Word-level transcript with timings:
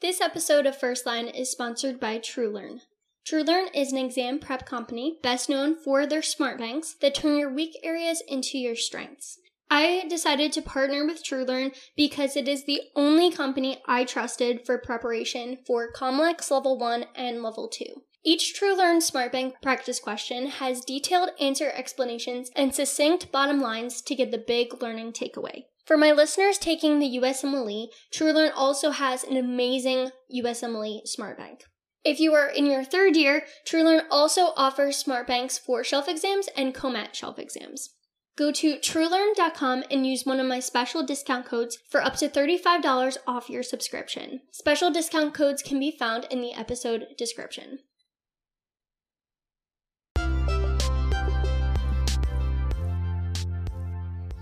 This 0.00 0.22
episode 0.22 0.64
of 0.64 0.78
First 0.78 1.04
Line 1.04 1.26
is 1.28 1.50
sponsored 1.50 2.00
by 2.00 2.18
TrueLearn. 2.18 2.80
TrueLearn 3.28 3.66
is 3.74 3.92
an 3.92 3.98
exam 3.98 4.38
prep 4.38 4.64
company 4.64 5.18
best 5.22 5.50
known 5.50 5.76
for 5.76 6.06
their 6.06 6.22
smart 6.22 6.56
banks 6.56 6.94
that 7.02 7.14
turn 7.14 7.36
your 7.36 7.52
weak 7.52 7.76
areas 7.82 8.22
into 8.26 8.56
your 8.56 8.76
strengths. 8.76 9.36
I 9.70 10.06
decided 10.08 10.52
to 10.52 10.62
partner 10.62 11.04
with 11.04 11.22
TrueLearn 11.22 11.76
because 11.98 12.34
it 12.34 12.48
is 12.48 12.64
the 12.64 12.80
only 12.96 13.30
company 13.30 13.82
I 13.86 14.04
trusted 14.04 14.64
for 14.64 14.78
preparation 14.78 15.58
for 15.66 15.92
COMLEX 15.92 16.50
Level 16.50 16.78
1 16.78 17.04
and 17.14 17.42
Level 17.42 17.68
2. 17.68 17.84
Each 18.24 18.58
TrueLearn 18.58 19.02
SmartBank 19.02 19.60
practice 19.60 20.00
question 20.00 20.46
has 20.46 20.80
detailed 20.80 21.32
answer 21.38 21.72
explanations 21.74 22.50
and 22.56 22.74
succinct 22.74 23.30
bottom 23.30 23.60
lines 23.60 24.00
to 24.00 24.14
get 24.14 24.30
the 24.30 24.38
big 24.38 24.82
learning 24.82 25.12
takeaway. 25.12 25.64
For 25.90 25.96
my 25.96 26.12
listeners 26.12 26.56
taking 26.56 27.00
the 27.00 27.18
USMLE, 27.20 27.88
TrueLearn 28.14 28.52
also 28.54 28.92
has 28.92 29.24
an 29.24 29.36
amazing 29.36 30.12
USMLE 30.32 31.00
Smart 31.04 31.36
Bank. 31.36 31.64
If 32.04 32.20
you 32.20 32.32
are 32.32 32.46
in 32.46 32.66
your 32.66 32.84
third 32.84 33.16
year, 33.16 33.42
TrueLearn 33.66 34.02
also 34.08 34.52
offers 34.56 34.98
Smart 34.98 35.26
Banks 35.26 35.58
for 35.58 35.82
shelf 35.82 36.06
exams 36.06 36.48
and 36.56 36.72
COMAT 36.72 37.16
shelf 37.16 37.40
exams. 37.40 37.96
Go 38.38 38.52
to 38.52 38.76
truelearn.com 38.76 39.82
and 39.90 40.06
use 40.06 40.24
one 40.24 40.38
of 40.38 40.46
my 40.46 40.60
special 40.60 41.04
discount 41.04 41.44
codes 41.44 41.76
for 41.90 42.00
up 42.00 42.14
to 42.18 42.28
$35 42.28 43.16
off 43.26 43.50
your 43.50 43.64
subscription. 43.64 44.42
Special 44.52 44.92
discount 44.92 45.34
codes 45.34 45.60
can 45.60 45.80
be 45.80 45.90
found 45.90 46.24
in 46.30 46.40
the 46.40 46.54
episode 46.54 47.06
description. 47.18 47.80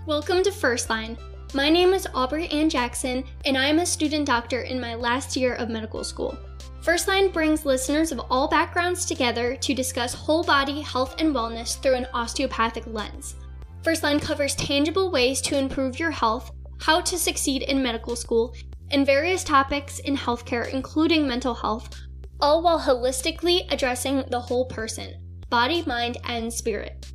Welcome 0.05 0.43
to 0.43 0.51
First 0.51 0.89
Line, 0.89 1.17
my 1.53 1.67
name 1.67 1.93
is 1.93 2.07
Aubrey 2.13 2.47
Ann 2.49 2.69
Jackson, 2.69 3.23
and 3.43 3.57
I 3.57 3.65
am 3.65 3.79
a 3.79 3.85
student 3.85 4.27
doctor 4.27 4.61
in 4.61 4.79
my 4.79 4.93
last 4.93 5.35
year 5.35 5.55
of 5.55 5.69
medical 5.69 6.03
school. 6.03 6.37
First 6.81 7.07
Line 7.07 7.31
brings 7.31 7.65
listeners 7.65 8.11
of 8.11 8.21
all 8.29 8.47
backgrounds 8.47 9.03
together 9.05 9.55
to 9.55 9.73
discuss 9.73 10.13
whole 10.13 10.43
body 10.43 10.81
health 10.81 11.15
and 11.19 11.33
wellness 11.33 11.81
through 11.81 11.95
an 11.95 12.07
osteopathic 12.13 12.85
lens. 12.85 13.35
First 13.83 14.03
Line 14.03 14.19
covers 14.19 14.55
tangible 14.55 15.09
ways 15.09 15.41
to 15.41 15.57
improve 15.57 15.97
your 15.97 16.11
health, 16.11 16.51
how 16.81 17.01
to 17.01 17.17
succeed 17.17 17.63
in 17.63 17.81
medical 17.81 18.15
school, 18.15 18.53
and 18.91 19.05
various 19.05 19.43
topics 19.43 19.99
in 19.99 20.15
healthcare, 20.15 20.71
including 20.71 21.27
mental 21.27 21.55
health, 21.55 21.89
all 22.39 22.61
while 22.61 22.79
holistically 22.79 23.65
addressing 23.71 24.23
the 24.29 24.39
whole 24.39 24.65
person 24.65 25.15
body, 25.49 25.83
mind, 25.87 26.17
and 26.25 26.53
spirit. 26.53 27.11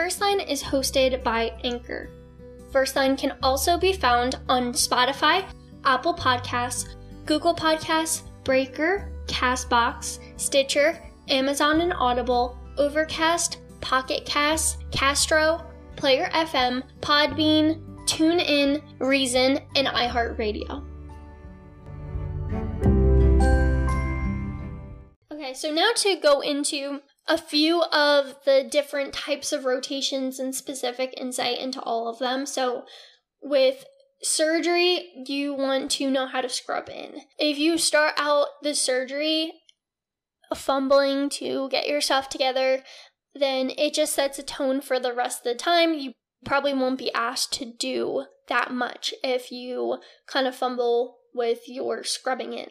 First 0.00 0.22
Line 0.22 0.40
is 0.40 0.62
hosted 0.62 1.22
by 1.22 1.52
Anchor. 1.62 2.08
First 2.72 2.96
Line 2.96 3.18
can 3.18 3.36
also 3.42 3.76
be 3.76 3.92
found 3.92 4.36
on 4.48 4.72
Spotify, 4.72 5.44
Apple 5.84 6.14
Podcasts, 6.14 6.94
Google 7.26 7.54
Podcasts, 7.54 8.22
Breaker, 8.42 9.12
Castbox, 9.26 10.18
Stitcher, 10.40 10.98
Amazon 11.28 11.82
and 11.82 11.92
Audible, 11.92 12.58
Overcast, 12.78 13.58
Pocket 13.82 14.24
Cast, 14.24 14.90
Castro, 14.90 15.66
Player 15.96 16.30
FM, 16.32 16.82
Podbean, 17.02 17.78
TuneIn, 18.06 18.82
Reason, 19.00 19.58
and 19.76 19.86
iHeartRadio. 19.86 20.82
Okay, 25.30 25.52
so 25.52 25.70
now 25.70 25.90
to 25.94 26.16
go 26.16 26.40
into 26.40 27.02
a 27.30 27.38
few 27.38 27.82
of 27.84 28.34
the 28.44 28.66
different 28.68 29.14
types 29.14 29.52
of 29.52 29.64
rotations 29.64 30.40
and 30.40 30.52
specific 30.52 31.14
insight 31.16 31.60
into 31.60 31.80
all 31.80 32.08
of 32.08 32.18
them. 32.18 32.44
So, 32.44 32.82
with 33.40 33.84
surgery, 34.20 35.12
you 35.26 35.54
want 35.54 35.92
to 35.92 36.10
know 36.10 36.26
how 36.26 36.40
to 36.40 36.48
scrub 36.48 36.90
in. 36.90 37.20
If 37.38 37.56
you 37.56 37.78
start 37.78 38.14
out 38.16 38.48
the 38.62 38.74
surgery 38.74 39.52
fumbling 40.56 41.28
to 41.30 41.68
get 41.70 41.86
yourself 41.88 42.28
together, 42.28 42.82
then 43.32 43.70
it 43.78 43.94
just 43.94 44.12
sets 44.12 44.40
a 44.40 44.42
tone 44.42 44.80
for 44.80 44.98
the 44.98 45.14
rest 45.14 45.38
of 45.38 45.44
the 45.44 45.54
time. 45.54 45.94
You 45.94 46.12
probably 46.44 46.74
won't 46.74 46.98
be 46.98 47.14
asked 47.14 47.52
to 47.54 47.64
do 47.64 48.24
that 48.48 48.72
much 48.72 49.14
if 49.22 49.52
you 49.52 49.98
kind 50.26 50.48
of 50.48 50.56
fumble 50.56 51.18
with 51.32 51.60
your 51.68 52.02
scrubbing 52.02 52.54
in. 52.54 52.70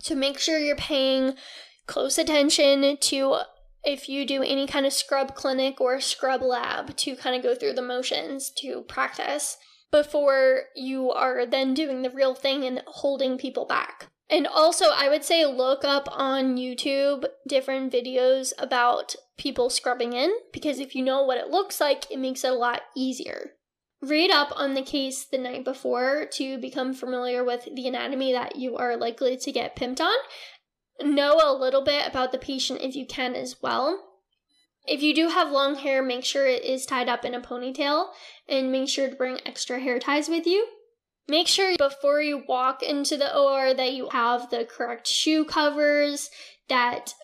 So 0.00 0.14
make 0.14 0.38
sure 0.38 0.58
you're 0.58 0.76
paying 0.76 1.34
close 1.86 2.18
attention 2.18 2.98
to 3.00 3.38
if 3.86 4.08
you 4.08 4.26
do 4.26 4.42
any 4.42 4.66
kind 4.66 4.84
of 4.84 4.92
scrub 4.92 5.34
clinic 5.34 5.80
or 5.80 6.00
scrub 6.00 6.42
lab 6.42 6.96
to 6.96 7.16
kind 7.16 7.36
of 7.36 7.42
go 7.42 7.54
through 7.54 7.72
the 7.72 7.82
motions 7.82 8.50
to 8.58 8.82
practice 8.82 9.56
before 9.92 10.64
you 10.74 11.12
are 11.12 11.46
then 11.46 11.72
doing 11.72 12.02
the 12.02 12.10
real 12.10 12.34
thing 12.34 12.64
and 12.64 12.82
holding 12.86 13.38
people 13.38 13.64
back. 13.64 14.08
And 14.28 14.46
also, 14.48 14.86
I 14.92 15.08
would 15.08 15.24
say 15.24 15.46
look 15.46 15.84
up 15.84 16.08
on 16.10 16.56
YouTube 16.56 17.24
different 17.46 17.92
videos 17.92 18.52
about 18.58 19.14
people 19.38 19.70
scrubbing 19.70 20.14
in 20.14 20.32
because 20.52 20.80
if 20.80 20.96
you 20.96 21.04
know 21.04 21.22
what 21.22 21.38
it 21.38 21.48
looks 21.48 21.80
like, 21.80 22.10
it 22.10 22.18
makes 22.18 22.42
it 22.42 22.50
a 22.50 22.54
lot 22.54 22.82
easier. 22.96 23.52
Read 24.02 24.30
up 24.30 24.52
on 24.54 24.74
the 24.74 24.82
case 24.82 25.24
the 25.24 25.38
night 25.38 25.64
before 25.64 26.26
to 26.32 26.58
become 26.58 26.92
familiar 26.92 27.42
with 27.44 27.68
the 27.74 27.86
anatomy 27.86 28.32
that 28.32 28.56
you 28.56 28.76
are 28.76 28.96
likely 28.96 29.36
to 29.38 29.52
get 29.52 29.76
pimped 29.76 30.00
on 30.00 30.14
know 31.02 31.40
a 31.42 31.56
little 31.56 31.82
bit 31.82 32.06
about 32.06 32.32
the 32.32 32.38
patient 32.38 32.80
if 32.82 32.94
you 32.94 33.06
can 33.06 33.34
as 33.34 33.56
well. 33.62 34.02
If 34.86 35.02
you 35.02 35.14
do 35.14 35.28
have 35.28 35.50
long 35.50 35.76
hair, 35.76 36.02
make 36.02 36.24
sure 36.24 36.46
it 36.46 36.64
is 36.64 36.86
tied 36.86 37.08
up 37.08 37.24
in 37.24 37.34
a 37.34 37.40
ponytail 37.40 38.08
and 38.48 38.70
make 38.70 38.88
sure 38.88 39.10
to 39.10 39.16
bring 39.16 39.40
extra 39.44 39.80
hair 39.80 39.98
ties 39.98 40.28
with 40.28 40.46
you. 40.46 40.68
Make 41.28 41.48
sure 41.48 41.76
before 41.76 42.22
you 42.22 42.44
walk 42.48 42.82
into 42.84 43.16
the 43.16 43.36
OR 43.36 43.74
that 43.74 43.92
you 43.92 44.08
have 44.10 44.48
the 44.50 44.64
correct 44.64 45.08
shoe 45.08 45.44
covers, 45.44 46.30
that 46.68 47.14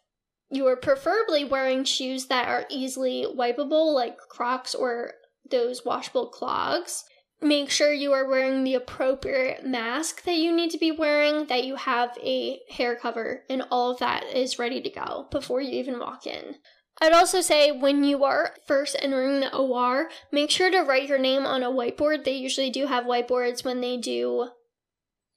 you 0.50 0.66
are 0.66 0.76
preferably 0.76 1.44
wearing 1.44 1.84
shoes 1.84 2.26
that 2.26 2.48
are 2.48 2.66
easily 2.68 3.24
wipeable, 3.32 3.94
like 3.94 4.18
Crocs 4.18 4.74
or 4.74 5.12
those 5.48 5.84
washable 5.84 6.28
clogs 6.28 7.04
make 7.42 7.70
sure 7.70 7.92
you 7.92 8.12
are 8.12 8.28
wearing 8.28 8.64
the 8.64 8.74
appropriate 8.74 9.66
mask 9.66 10.22
that 10.24 10.36
you 10.36 10.54
need 10.54 10.70
to 10.70 10.78
be 10.78 10.92
wearing, 10.92 11.46
that 11.46 11.64
you 11.64 11.76
have 11.76 12.16
a 12.22 12.60
hair 12.70 12.96
cover, 12.96 13.42
and 13.50 13.62
all 13.70 13.90
of 13.90 13.98
that 13.98 14.24
is 14.24 14.58
ready 14.58 14.80
to 14.80 14.90
go 14.90 15.26
before 15.30 15.60
you 15.60 15.72
even 15.72 15.98
walk 15.98 16.26
in. 16.26 16.56
I'd 17.00 17.12
also 17.12 17.40
say 17.40 17.72
when 17.72 18.04
you 18.04 18.22
are 18.22 18.54
first 18.66 18.96
entering 19.00 19.40
the 19.40 19.56
OR, 19.56 20.08
make 20.30 20.50
sure 20.50 20.70
to 20.70 20.82
write 20.82 21.08
your 21.08 21.18
name 21.18 21.44
on 21.44 21.62
a 21.62 21.70
whiteboard. 21.70 22.24
They 22.24 22.36
usually 22.36 22.70
do 22.70 22.86
have 22.86 23.04
whiteboards 23.04 23.64
when 23.64 23.80
they 23.80 23.96
do 23.96 24.50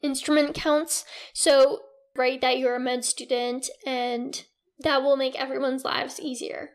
instrument 0.03 0.53
counts. 0.53 1.05
So 1.33 1.79
write 2.15 2.41
that 2.41 2.59
you're 2.59 2.75
a 2.75 2.79
med 2.79 3.03
student, 3.03 3.69
and 3.85 4.43
that 4.79 5.01
will 5.01 5.15
make 5.15 5.39
everyone's 5.39 5.83
lives 5.83 6.19
easier. 6.19 6.71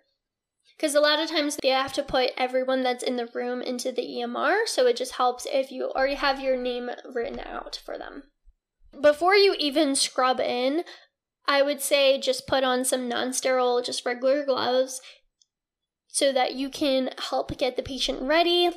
Because 0.80 0.94
a 0.94 1.00
lot 1.00 1.20
of 1.20 1.28
times 1.28 1.58
they 1.60 1.68
have 1.68 1.92
to 1.92 2.02
put 2.02 2.30
everyone 2.38 2.82
that's 2.82 3.04
in 3.04 3.16
the 3.16 3.28
room 3.34 3.60
into 3.60 3.92
the 3.92 4.00
EMR, 4.00 4.66
so 4.66 4.86
it 4.86 4.96
just 4.96 5.16
helps 5.16 5.46
if 5.52 5.70
you 5.70 5.90
already 5.90 6.14
have 6.14 6.40
your 6.40 6.56
name 6.56 6.88
written 7.04 7.38
out 7.38 7.78
for 7.84 7.98
them. 7.98 8.22
Before 8.98 9.34
you 9.34 9.54
even 9.58 9.94
scrub 9.94 10.40
in, 10.40 10.84
I 11.46 11.60
would 11.60 11.82
say 11.82 12.18
just 12.18 12.46
put 12.46 12.64
on 12.64 12.86
some 12.86 13.10
non 13.10 13.34
sterile, 13.34 13.82
just 13.82 14.06
regular 14.06 14.42
gloves 14.42 15.02
so 16.08 16.32
that 16.32 16.54
you 16.54 16.70
can 16.70 17.10
help 17.28 17.58
get 17.58 17.76
the 17.76 17.82
patient 17.82 18.22
ready, 18.22 18.70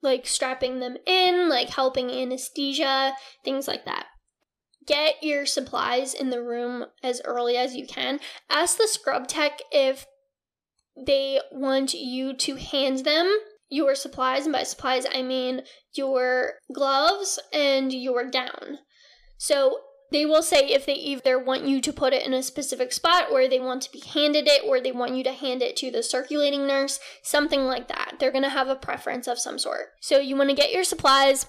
like 0.00 0.26
strapping 0.26 0.80
them 0.80 0.96
in, 1.06 1.50
like 1.50 1.68
helping 1.68 2.10
anesthesia, 2.10 3.16
things 3.44 3.68
like 3.68 3.84
that. 3.84 4.06
Get 4.86 5.22
your 5.22 5.44
supplies 5.44 6.14
in 6.14 6.30
the 6.30 6.42
room 6.42 6.86
as 7.02 7.20
early 7.26 7.58
as 7.58 7.76
you 7.76 7.86
can. 7.86 8.18
Ask 8.48 8.78
the 8.78 8.88
scrub 8.88 9.28
tech 9.28 9.60
if 9.70 10.06
they 10.96 11.40
want 11.50 11.94
you 11.94 12.34
to 12.34 12.56
hand 12.56 13.04
them 13.04 13.38
your 13.68 13.94
supplies, 13.94 14.44
and 14.44 14.52
by 14.52 14.62
supplies 14.62 15.06
I 15.12 15.22
mean 15.22 15.62
your 15.94 16.54
gloves 16.72 17.38
and 17.52 17.92
your 17.92 18.30
gown. 18.30 18.78
So 19.36 19.78
they 20.12 20.24
will 20.24 20.42
say 20.42 20.68
if 20.68 20.86
they 20.86 20.94
either 20.94 21.38
want 21.38 21.64
you 21.64 21.80
to 21.80 21.92
put 21.92 22.12
it 22.12 22.24
in 22.24 22.34
a 22.34 22.42
specific 22.42 22.92
spot 22.92 23.32
or 23.32 23.48
they 23.48 23.58
want 23.58 23.82
to 23.82 23.90
be 23.90 24.00
handed 24.00 24.46
it 24.46 24.62
or 24.64 24.80
they 24.80 24.92
want 24.92 25.16
you 25.16 25.24
to 25.24 25.32
hand 25.32 25.60
it 25.60 25.76
to 25.78 25.90
the 25.90 26.02
circulating 26.02 26.66
nurse, 26.66 27.00
something 27.22 27.64
like 27.64 27.88
that. 27.88 28.16
They're 28.20 28.30
going 28.30 28.44
to 28.44 28.50
have 28.50 28.68
a 28.68 28.76
preference 28.76 29.26
of 29.26 29.40
some 29.40 29.58
sort. 29.58 29.88
So 30.00 30.18
you 30.18 30.36
want 30.36 30.50
to 30.50 30.56
get 30.56 30.72
your 30.72 30.84
supplies. 30.84 31.46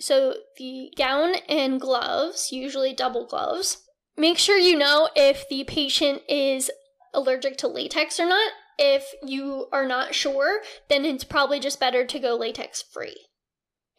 So 0.00 0.34
the 0.58 0.90
gown 0.96 1.36
and 1.48 1.80
gloves, 1.80 2.48
usually 2.50 2.94
double 2.94 3.26
gloves. 3.26 3.82
Make 4.16 4.38
sure 4.38 4.58
you 4.58 4.76
know 4.76 5.08
if 5.14 5.48
the 5.48 5.62
patient 5.62 6.22
is 6.28 6.70
allergic 7.12 7.58
to 7.58 7.68
latex 7.68 8.18
or 8.18 8.26
not 8.26 8.50
if 8.78 9.04
you 9.22 9.68
are 9.72 9.86
not 9.86 10.14
sure, 10.14 10.60
then 10.88 11.04
it's 11.04 11.24
probably 11.24 11.60
just 11.60 11.80
better 11.80 12.04
to 12.04 12.18
go 12.18 12.36
latex 12.36 12.82
free. 12.82 13.26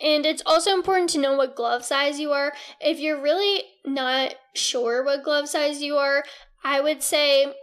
And 0.01 0.25
it's 0.25 0.43
also 0.45 0.73
important 0.73 1.09
to 1.11 1.19
know 1.19 1.35
what 1.35 1.55
glove 1.55 1.85
size 1.85 2.19
you 2.19 2.31
are. 2.31 2.53
If 2.81 2.99
you're 2.99 3.21
really 3.21 3.63
not 3.85 4.35
sure 4.53 5.03
what 5.03 5.23
glove 5.23 5.47
size 5.47 5.81
you 5.81 5.95
are, 5.95 6.23
I 6.63 6.81
would 6.81 7.01
say 7.01 7.53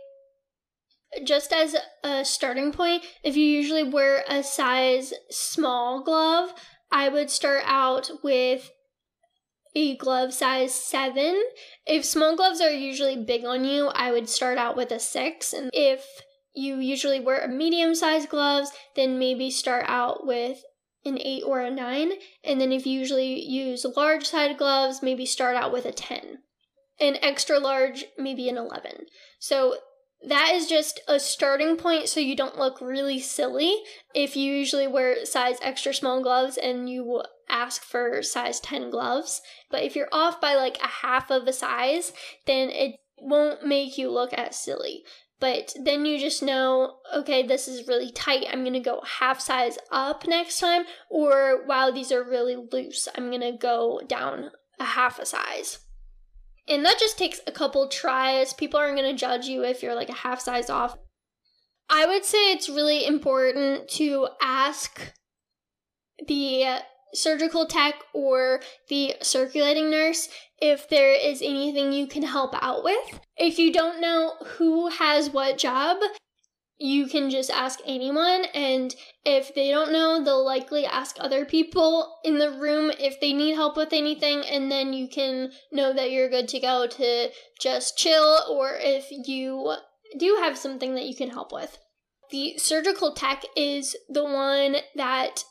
just 1.25 1.53
as 1.53 1.77
a 2.03 2.25
starting 2.25 2.73
point, 2.73 3.05
if 3.23 3.37
you 3.37 3.45
usually 3.45 3.85
wear 3.85 4.25
a 4.29 4.43
size 4.43 5.13
small 5.31 6.03
glove, 6.03 6.55
I 6.91 7.09
would 7.09 7.31
start 7.31 7.65
out 7.67 8.11
with 8.23 8.71
a 9.75 9.97
glove 9.97 10.33
size 10.33 10.75
7. 10.75 11.43
If 11.87 12.05
small 12.05 12.37
gloves 12.37 12.61
are 12.61 12.71
usually 12.71 13.17
big 13.17 13.45
on 13.45 13.65
you, 13.65 13.89
I 13.89 14.11
would 14.11 14.29
start 14.29 14.59
out 14.59 14.77
with 14.77 14.91
a 14.91 14.99
6. 14.99 15.53
And 15.53 15.71
if 15.73 16.07
you 16.55 16.77
usually 16.77 17.21
wear 17.21 17.41
a 17.41 17.49
medium 17.49 17.95
sized 17.95 18.29
gloves, 18.29 18.73
then 18.95 19.19
maybe 19.19 19.51
start 19.51 19.85
out 19.89 20.27
with 20.27 20.63
an 21.05 21.19
8 21.21 21.43
or 21.47 21.61
a 21.61 21.71
9. 21.71 22.13
And 22.45 22.61
then 22.61 22.73
if 22.73 22.87
you 22.87 22.99
usually 22.99 23.41
use 23.41 23.87
large 23.97 24.27
sided 24.27 24.59
gloves, 24.59 25.03
maybe 25.03 25.27
start 25.27 25.57
out 25.57 25.73
with 25.73 25.85
a 25.85 25.93
10. 25.93 26.39
An 27.01 27.17
extra 27.23 27.59
large, 27.59 28.05
maybe 28.19 28.49
an 28.49 28.57
11. 28.57 29.07
So 29.39 29.77
that 30.27 30.53
is 30.55 30.69
just 30.69 31.01
a 31.09 31.19
starting 31.19 31.77
point 31.77 32.09
so 32.09 32.21
you 32.21 32.37
don't 32.37 32.59
look 32.59 32.81
really 32.81 33.19
silly 33.19 33.75
if 34.15 34.37
you 34.37 34.53
usually 34.53 34.87
wear 34.87 35.25
size 35.25 35.57
extra 35.63 35.93
small 35.93 36.23
gloves 36.23 36.57
and 36.57 36.89
you 36.89 37.03
will 37.03 37.27
ask 37.49 37.83
for 37.83 38.23
size 38.23 38.61
10 38.61 38.91
gloves. 38.91 39.41
But 39.71 39.83
if 39.83 39.97
you're 39.97 40.09
off 40.13 40.41
by 40.41 40.55
like 40.55 40.79
a 40.83 40.87
half 40.87 41.31
of 41.31 41.49
a 41.49 41.53
size, 41.53 42.13
then 42.47 42.71
it 42.71 42.97
won't 43.19 43.67
make 43.67 43.99
you 43.99 44.11
look 44.11 44.33
as 44.33 44.57
silly. 44.57 45.03
But 45.43 45.75
then 45.83 46.07
you 46.07 46.21
just 46.21 46.41
know, 46.41 46.99
okay, 47.13 47.45
this 47.45 47.67
is 47.67 47.89
really 47.89 48.13
tight. 48.13 48.47
I'm 48.49 48.61
going 48.61 48.75
to 48.75 48.79
go 48.79 49.03
half 49.19 49.41
size 49.41 49.77
up 49.91 50.25
next 50.29 50.61
time. 50.61 50.85
Or 51.11 51.67
wow, 51.67 51.91
these 51.91 52.13
are 52.13 52.23
really 52.23 52.55
loose. 52.55 53.09
I'm 53.17 53.29
going 53.29 53.41
to 53.41 53.51
go 53.51 54.01
down 54.07 54.53
a 54.79 54.85
half 54.85 55.19
a 55.19 55.27
size. 55.27 55.81
And 56.69 56.85
that 56.85 57.01
just 57.01 57.19
takes 57.19 57.41
a 57.45 57.51
couple 57.51 57.89
tries. 57.89 58.53
People 58.53 58.79
aren't 58.79 58.97
going 58.97 59.11
to 59.11 59.19
judge 59.19 59.47
you 59.47 59.65
if 59.65 59.83
you're 59.83 59.97
like 59.97 60.11
a 60.11 60.15
half 60.15 60.41
size 60.41 60.71
off. 60.71 60.97
I 61.91 62.07
would 62.07 62.25
say 62.25 62.53
it's 62.53 62.69
really 62.69 63.05
important 63.05 63.89
to 63.95 64.29
ask 64.41 65.13
the 66.25 66.67
surgical 67.15 67.67
tech 67.67 67.95
or 68.13 68.61
the 68.89 69.15
circulating 69.23 69.91
nurse 69.91 70.29
if 70.61 70.89
there 70.89 71.13
is 71.13 71.43
anything 71.43 71.93
you 71.93 72.07
can 72.07 72.23
help 72.23 72.55
out 72.63 72.85
with. 72.85 73.21
If 73.37 73.59
you 73.59 73.73
don't 73.73 74.01
know 74.01 74.35
who 74.57 74.89
has 74.89 75.31
what 75.31 75.59
job, 75.59 75.99
you 76.79 77.07
can 77.07 77.31
just 77.31 77.51
ask 77.51 77.79
anyone 77.87 78.45
and 78.55 78.97
if 79.25 79.55
they 79.55 79.71
don't 79.71 79.93
know 79.93 80.23
they'll 80.23 80.45
likely 80.45 80.85
ask 80.85 81.17
other 81.21 81.45
people 81.45 82.17
in 82.25 82.39
the 82.39 82.51
room 82.51 82.91
if 82.99 83.21
they 83.21 83.33
need 83.33 83.55
help 83.55 83.77
with 83.77 83.93
anything 83.93 84.43
and 84.51 84.71
then 84.71 84.93
you 84.93 85.09
can 85.09 85.53
know 85.71 85.93
that 85.93 86.11
you're 86.11 86.29
good 86.29 86.49
to 86.49 86.59
go 86.59 86.89
to 86.89 87.31
just 87.61 87.97
chill 87.97 88.41
or 88.51 88.77
if 88.81 89.07
you 89.11 89.77
do 90.19 90.39
have 90.41 90.59
something 90.59 90.97
that 90.97 91.07
you 91.07 91.15
can 91.15 91.31
help 91.31 91.53
with 91.53 91.79
the 92.33 92.59
surgical 92.59 93.15
tech 93.15 93.45
is 93.57 93.95
the 94.09 94.25
one 94.25 94.77
that 94.97 95.45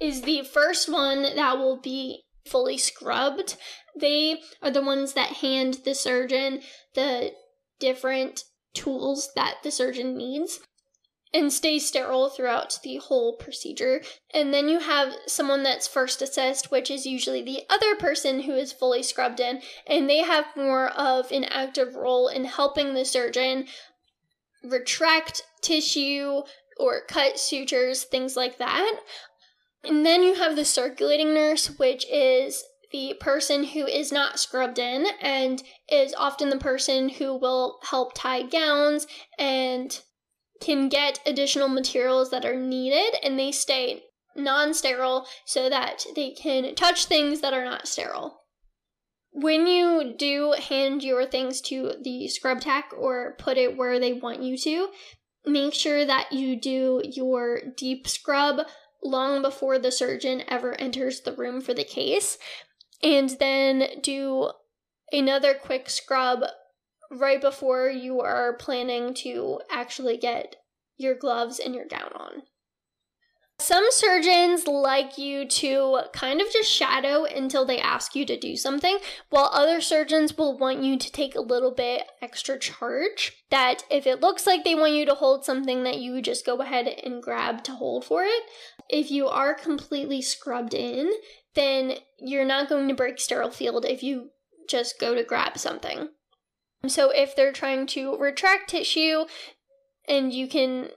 is 0.00 0.22
the 0.22 0.42
first 0.42 0.90
one 0.90 1.22
that 1.22 1.58
will 1.58 1.80
be 1.80 2.22
fully 2.46 2.78
scrubbed 2.78 3.56
they 3.98 4.40
are 4.62 4.70
the 4.70 4.82
ones 4.82 5.14
that 5.14 5.38
hand 5.38 5.78
the 5.84 5.94
surgeon 5.94 6.60
the 6.94 7.32
different 7.80 8.44
tools 8.74 9.30
that 9.34 9.56
the 9.62 9.70
surgeon 9.70 10.16
needs 10.16 10.60
and 11.36 11.52
stay 11.52 11.78
sterile 11.78 12.30
throughout 12.30 12.78
the 12.82 12.96
whole 12.96 13.36
procedure. 13.36 14.00
And 14.32 14.54
then 14.54 14.68
you 14.68 14.78
have 14.78 15.12
someone 15.26 15.62
that's 15.62 15.86
first 15.86 16.22
assist, 16.22 16.70
which 16.70 16.90
is 16.90 17.04
usually 17.04 17.42
the 17.42 17.62
other 17.68 17.94
person 17.94 18.42
who 18.42 18.54
is 18.54 18.72
fully 18.72 19.02
scrubbed 19.02 19.40
in, 19.40 19.60
and 19.86 20.08
they 20.08 20.22
have 20.22 20.46
more 20.56 20.88
of 20.88 21.30
an 21.32 21.44
active 21.44 21.94
role 21.94 22.28
in 22.28 22.44
helping 22.44 22.94
the 22.94 23.04
surgeon 23.04 23.66
retract 24.64 25.42
tissue 25.60 26.42
or 26.78 27.02
cut 27.06 27.38
sutures, 27.38 28.04
things 28.04 28.36
like 28.36 28.58
that. 28.58 29.00
And 29.86 30.04
then 30.04 30.22
you 30.22 30.34
have 30.34 30.56
the 30.56 30.64
circulating 30.64 31.32
nurse, 31.32 31.78
which 31.78 32.06
is 32.10 32.64
the 32.92 33.14
person 33.20 33.64
who 33.64 33.86
is 33.86 34.12
not 34.12 34.38
scrubbed 34.38 34.78
in 34.78 35.06
and 35.20 35.62
is 35.90 36.14
often 36.16 36.50
the 36.50 36.58
person 36.58 37.08
who 37.08 37.36
will 37.36 37.78
help 37.90 38.14
tie 38.14 38.42
gowns 38.42 39.06
and 39.38 40.00
can 40.60 40.88
get 40.88 41.20
additional 41.26 41.68
materials 41.68 42.30
that 42.30 42.44
are 42.44 42.56
needed 42.56 43.14
and 43.22 43.38
they 43.38 43.52
stay 43.52 44.02
non 44.34 44.74
sterile 44.74 45.26
so 45.44 45.68
that 45.68 46.04
they 46.14 46.30
can 46.30 46.74
touch 46.74 47.06
things 47.06 47.40
that 47.40 47.54
are 47.54 47.64
not 47.64 47.88
sterile. 47.88 48.40
When 49.32 49.66
you 49.66 50.14
do 50.16 50.54
hand 50.58 51.02
your 51.02 51.26
things 51.26 51.60
to 51.62 51.92
the 52.02 52.28
scrub 52.28 52.60
tech 52.60 52.90
or 52.96 53.34
put 53.38 53.58
it 53.58 53.76
where 53.76 54.00
they 54.00 54.14
want 54.14 54.42
you 54.42 54.56
to, 54.58 54.88
make 55.44 55.74
sure 55.74 56.04
that 56.04 56.32
you 56.32 56.58
do 56.58 57.02
your 57.04 57.60
deep 57.76 58.08
scrub 58.08 58.66
long 59.06 59.42
before 59.42 59.78
the 59.78 59.92
surgeon 59.92 60.42
ever 60.48 60.74
enters 60.80 61.20
the 61.20 61.32
room 61.32 61.60
for 61.60 61.74
the 61.74 61.84
case 61.84 62.38
and 63.02 63.30
then 63.38 64.00
do 64.02 64.50
another 65.12 65.54
quick 65.54 65.88
scrub 65.88 66.40
right 67.10 67.40
before 67.40 67.88
you 67.88 68.20
are 68.20 68.54
planning 68.54 69.14
to 69.14 69.60
actually 69.70 70.16
get 70.16 70.56
your 70.96 71.14
gloves 71.14 71.58
and 71.58 71.74
your 71.74 71.86
gown 71.86 72.10
on. 72.14 72.42
Some 73.58 73.86
surgeons 73.90 74.66
like 74.66 75.16
you 75.16 75.48
to 75.48 76.00
kind 76.12 76.42
of 76.42 76.52
just 76.52 76.70
shadow 76.70 77.24
until 77.24 77.64
they 77.64 77.78
ask 77.78 78.14
you 78.14 78.26
to 78.26 78.38
do 78.38 78.54
something, 78.54 78.98
while 79.30 79.50
other 79.52 79.80
surgeons 79.80 80.36
will 80.36 80.58
want 80.58 80.82
you 80.82 80.98
to 80.98 81.12
take 81.12 81.34
a 81.34 81.40
little 81.40 81.72
bit 81.72 82.02
extra 82.20 82.58
charge. 82.58 83.32
That 83.50 83.84
if 83.90 84.06
it 84.06 84.20
looks 84.20 84.46
like 84.46 84.62
they 84.62 84.74
want 84.74 84.92
you 84.92 85.06
to 85.06 85.14
hold 85.14 85.44
something, 85.44 85.84
that 85.84 85.98
you 85.98 86.20
just 86.20 86.44
go 86.44 86.60
ahead 86.60 86.86
and 86.86 87.22
grab 87.22 87.64
to 87.64 87.72
hold 87.72 88.04
for 88.04 88.24
it. 88.24 88.42
If 88.90 89.10
you 89.10 89.26
are 89.26 89.54
completely 89.54 90.20
scrubbed 90.20 90.74
in, 90.74 91.10
then 91.54 91.94
you're 92.18 92.44
not 92.44 92.68
going 92.68 92.88
to 92.88 92.94
break 92.94 93.18
sterile 93.18 93.50
field 93.50 93.86
if 93.86 94.02
you 94.02 94.30
just 94.68 95.00
go 95.00 95.14
to 95.14 95.24
grab 95.24 95.56
something. 95.58 96.10
So 96.86 97.10
if 97.10 97.34
they're 97.34 97.52
trying 97.52 97.86
to 97.88 98.16
retract 98.16 98.70
tissue 98.70 99.24
and 100.06 100.32
you 100.32 100.46
can 100.46 100.90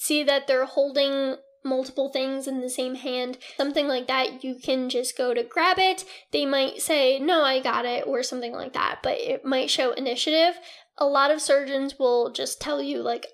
see 0.00 0.24
that 0.24 0.46
they're 0.46 0.66
holding 0.66 1.36
multiple 1.64 2.10
things 2.10 2.46
in 2.46 2.60
the 2.60 2.68
same 2.68 2.96
hand, 2.96 3.38
something 3.56 3.88
like 3.88 4.06
that, 4.06 4.44
you 4.44 4.56
can 4.56 4.88
just 4.88 5.16
go 5.16 5.34
to 5.34 5.42
grab 5.42 5.78
it. 5.78 6.04
They 6.32 6.46
might 6.46 6.82
say, 6.82 7.18
No, 7.18 7.42
I 7.42 7.60
got 7.60 7.84
it, 7.84 8.06
or 8.06 8.22
something 8.22 8.52
like 8.52 8.72
that, 8.74 9.00
but 9.02 9.18
it 9.18 9.44
might 9.44 9.70
show 9.70 9.92
initiative. 9.92 10.56
A 10.98 11.06
lot 11.06 11.30
of 11.30 11.40
surgeons 11.40 11.98
will 11.98 12.30
just 12.30 12.60
tell 12.60 12.82
you, 12.82 13.02
like, 13.02 13.26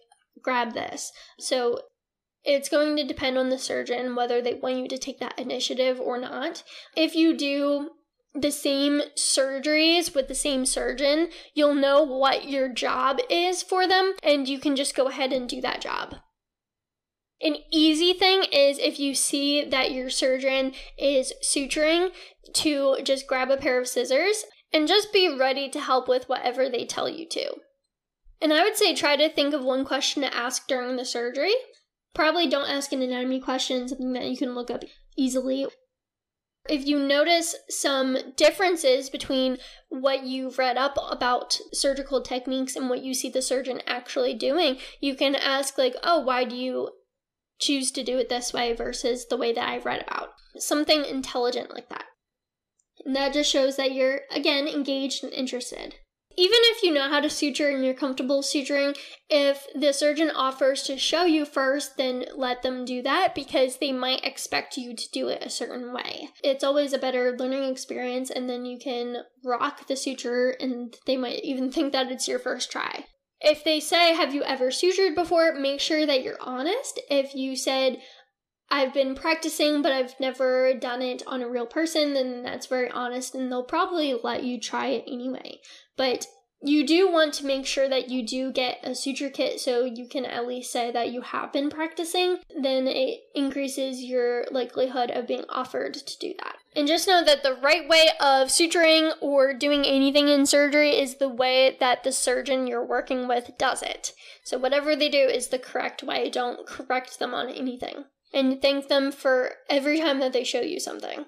grab 0.43 0.73
this. 0.73 1.13
So 1.39 1.81
it's 2.45 2.69
going 2.69 2.97
to 2.97 3.07
depend 3.07 3.37
on 3.37 3.51
the 3.51 3.59
surgeon 3.59 4.15
whether 4.15 4.41
they 4.41 4.55
want 4.55 4.79
you 4.79 4.89
to 4.89 4.99
take 4.99 5.21
that 5.21 5.39
initiative 5.39 6.01
or 6.01 6.19
not. 6.19 6.63
If 6.97 7.15
you 7.15 7.37
do 7.37 7.91
the 8.35 8.53
same 8.53 9.03
surgeries 9.19 10.15
with 10.15 10.29
the 10.29 10.35
same 10.35 10.65
surgeon, 10.65 11.29
you'll 11.55 11.75
know 11.75 12.03
what 12.03 12.49
your 12.49 12.69
job 12.69 13.19
is 13.29 13.63
for 13.63 13.87
them 13.87 14.15
and 14.23 14.49
you 14.49 14.59
can 14.59 14.77
just 14.77 14.95
go 14.95 15.09
ahead 15.09 15.33
and 15.33 15.49
do 15.49 15.61
that 15.61 15.81
job. 15.81 16.17
An 17.43 17.57
easy 17.73 18.13
thing 18.13 18.45
is 18.53 18.79
if 18.79 19.01
you 19.01 19.15
see 19.15 19.65
that 19.65 19.93
your 19.93 20.11
surgeon 20.11 20.73
is 20.99 21.33
suturing 21.43 22.11
to 22.55 22.99
just 23.03 23.27
grab 23.27 23.51
a 23.51 23.57
pair 23.57 23.81
of 23.81 23.89
scissors 23.89 24.45
and 24.73 24.87
just 24.87 25.13
be 25.13 25.35
ready 25.35 25.69
to 25.71 25.81
help 25.81 26.07
with 26.09 26.29
whatever 26.29 26.69
they 26.69 26.85
tell 26.85 27.09
you 27.09 27.27
to. 27.29 27.55
And 28.43 28.53
I 28.53 28.63
would 28.63 28.77
say 28.77 28.95
try 28.95 29.17
to 29.17 29.29
think 29.29 29.55
of 29.55 29.65
one 29.65 29.85
question 29.85 30.23
to 30.23 30.35
ask 30.35 30.67
during 30.67 30.97
the 30.97 31.05
surgery 31.05 31.55
Probably 32.15 32.49
don't 32.49 32.69
ask 32.69 32.93
an 32.93 33.03
anatomy 33.03 33.41
question, 33.41 33.89
something 33.89 34.13
that 34.15 34.27
you 34.27 34.37
can 34.37 34.55
look 34.55 34.71
up 34.71 34.83
easily. 35.17 35.67
If 36.69 36.85
you 36.85 36.99
notice 36.99 37.55
some 37.69 38.19
differences 38.37 39.09
between 39.09 39.59
what 39.89 40.25
you've 40.25 40.59
read 40.59 40.77
up 40.77 40.99
about 41.09 41.59
surgical 41.73 42.21
techniques 42.21 42.77
and 42.77 42.91
what 42.91 43.03
you 43.03 43.15
see 43.15 43.31
the 43.31 43.43
surgeon 43.43 43.81
actually 43.87 44.35
doing, 44.35 44.79
you 45.01 45.15
can 45.15 45.35
ask, 45.35 45.79
like, 45.79 45.95
oh, 46.03 46.21
why 46.21 46.45
do 46.45 46.57
you 46.57 46.91
choose 47.61 47.91
to 47.93 48.03
do 48.03 48.19
it 48.19 48.29
this 48.29 48.53
way 48.53 48.73
versus 48.73 49.27
the 49.27 49.37
way 49.37 49.53
that 49.53 49.69
I've 49.69 49.85
read 49.85 50.03
about? 50.07 50.31
Something 50.57 51.05
intelligent 51.05 51.73
like 51.73 51.89
that. 51.91 52.05
And 53.05 53.15
that 53.17 53.33
just 53.33 53.51
shows 53.51 53.77
that 53.77 53.93
you're, 53.93 54.23
again, 54.31 54.67
engaged 54.67 55.25
and 55.25 55.33
interested. 55.33 55.97
Even 56.37 56.59
if 56.63 56.83
you 56.83 56.93
know 56.93 57.09
how 57.09 57.21
to 57.21 57.29
suture 57.29 57.69
and 57.69 57.85
you're 57.85 57.93
comfortable 57.93 58.41
suturing, 58.41 58.97
if 59.29 59.67
the 59.75 59.93
surgeon 59.93 60.31
offers 60.31 60.83
to 60.85 60.97
show 60.97 61.25
you 61.25 61.45
first, 61.45 61.97
then 61.97 62.25
let 62.37 62.63
them 62.63 62.85
do 62.85 63.03
that 63.03 63.35
because 63.35 63.79
they 63.79 63.93
might 63.93 64.25
expect 64.25 64.77
you 64.77 64.95
to 64.95 65.11
do 65.13 65.29
it 65.29 65.43
a 65.43 65.51
certain 65.51 65.93
way. 65.93 66.29
It's 66.45 66.63
always 66.63 66.93
a 66.93 66.99
better 66.99 67.37
learning 67.37 67.65
experience, 67.65 68.31
and 68.31 68.49
then 68.49 68.65
you 68.65 68.79
can 68.79 69.19
rock 69.45 69.87
the 69.87 69.97
suture, 69.97 70.51
and 70.61 70.95
they 71.05 71.17
might 71.17 71.43
even 71.43 71.73
think 71.73 71.93
that 71.93 72.13
it's 72.13 72.29
your 72.29 72.39
first 72.39 72.71
try. 72.71 73.07
If 73.41 73.65
they 73.65 73.81
say, 73.81 74.15
Have 74.15 74.35
you 74.35 74.43
ever 74.43 74.69
sutured 74.69 75.15
before? 75.15 75.55
make 75.55 75.81
sure 75.81 76.07
that 76.07 76.23
you're 76.23 76.41
honest. 76.41 77.01
If 77.11 77.35
you 77.35 77.57
said, 77.57 77.99
I've 78.71 78.95
been 78.95 79.15
practicing, 79.15 79.83
but 79.83 79.93
I've 79.93 80.19
never 80.21 80.75
done 80.75 81.03
it 81.03 81.23
on 81.27 81.43
a 81.43 81.49
real 81.49 81.67
person, 81.67 82.15
then 82.15 82.43
that's 82.45 82.67
very 82.67 82.89
honest, 82.89 83.35
and 83.35 83.51
they'll 83.51 83.65
probably 83.65 84.15
let 84.15 84.45
you 84.45 84.61
try 84.61 84.89
it 84.89 85.05
anyway. 85.09 85.59
But 85.97 86.27
you 86.63 86.87
do 86.87 87.11
want 87.11 87.35
to 87.35 87.47
make 87.47 87.67
sure 87.67 87.89
that 87.89 88.11
you 88.11 88.25
do 88.25 88.53
get 88.53 88.79
a 88.85 88.95
suture 88.95 89.31
kit 89.31 89.59
so 89.61 89.85
you 89.85 90.07
can 90.09 90.25
at 90.25 90.47
least 90.47 90.71
say 90.71 90.93
that 90.93 91.11
you 91.11 91.23
have 91.23 91.53
been 91.53 91.71
practicing. 91.71 92.39
Then 92.55 92.87
it 92.87 93.21
increases 93.35 94.05
your 94.05 94.45
likelihood 94.53 95.11
of 95.11 95.27
being 95.27 95.45
offered 95.49 95.95
to 95.95 96.19
do 96.19 96.35
that. 96.39 96.57
And 96.77 96.87
just 96.87 97.09
know 97.09 97.25
that 97.25 97.43
the 97.43 97.55
right 97.55 97.89
way 97.89 98.11
of 98.21 98.49
suturing 98.49 99.13
or 99.21 99.53
doing 99.53 99.85
anything 99.85 100.29
in 100.29 100.47
surgery 100.47 100.91
is 100.91 101.17
the 101.17 101.29
way 101.29 101.77
that 101.81 102.05
the 102.05 102.13
surgeon 102.13 102.69
you're 102.69 102.87
working 102.87 103.27
with 103.27 103.51
does 103.59 103.83
it. 103.83 104.13
So, 104.45 104.57
whatever 104.57 104.95
they 104.95 105.09
do 105.09 105.19
is 105.19 105.49
the 105.49 105.59
correct 105.59 106.03
way. 106.05 106.31
Don't 106.31 106.67
correct 106.67 107.19
them 107.19 107.35
on 107.35 107.49
anything. 107.49 108.05
And 108.33 108.63
thank 108.63 108.87
them 108.87 109.11
for 109.11 109.55
every 109.69 109.99
time 109.99 110.21
that 110.21 110.33
they 110.33 110.45
show 110.45 110.61
you 110.61 110.79
something. 110.79 111.25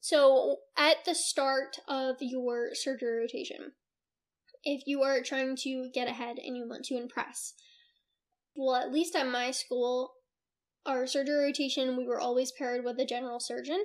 So, 0.00 0.58
at 0.76 1.04
the 1.04 1.16
start 1.16 1.78
of 1.88 2.16
your 2.20 2.68
surgery 2.74 3.18
rotation, 3.18 3.72
if 4.62 4.82
you 4.86 5.02
are 5.02 5.20
trying 5.20 5.56
to 5.62 5.90
get 5.92 6.08
ahead 6.08 6.36
and 6.38 6.56
you 6.56 6.68
want 6.68 6.84
to 6.86 6.96
impress. 6.96 7.54
Well, 8.56 8.76
at 8.76 8.92
least 8.92 9.16
at 9.16 9.26
my 9.26 9.50
school, 9.50 10.12
our 10.86 11.06
surgery 11.06 11.44
rotation, 11.44 11.96
we 11.96 12.06
were 12.06 12.20
always 12.20 12.52
paired 12.52 12.84
with 12.84 12.98
a 13.00 13.04
general 13.04 13.40
surgeon. 13.40 13.84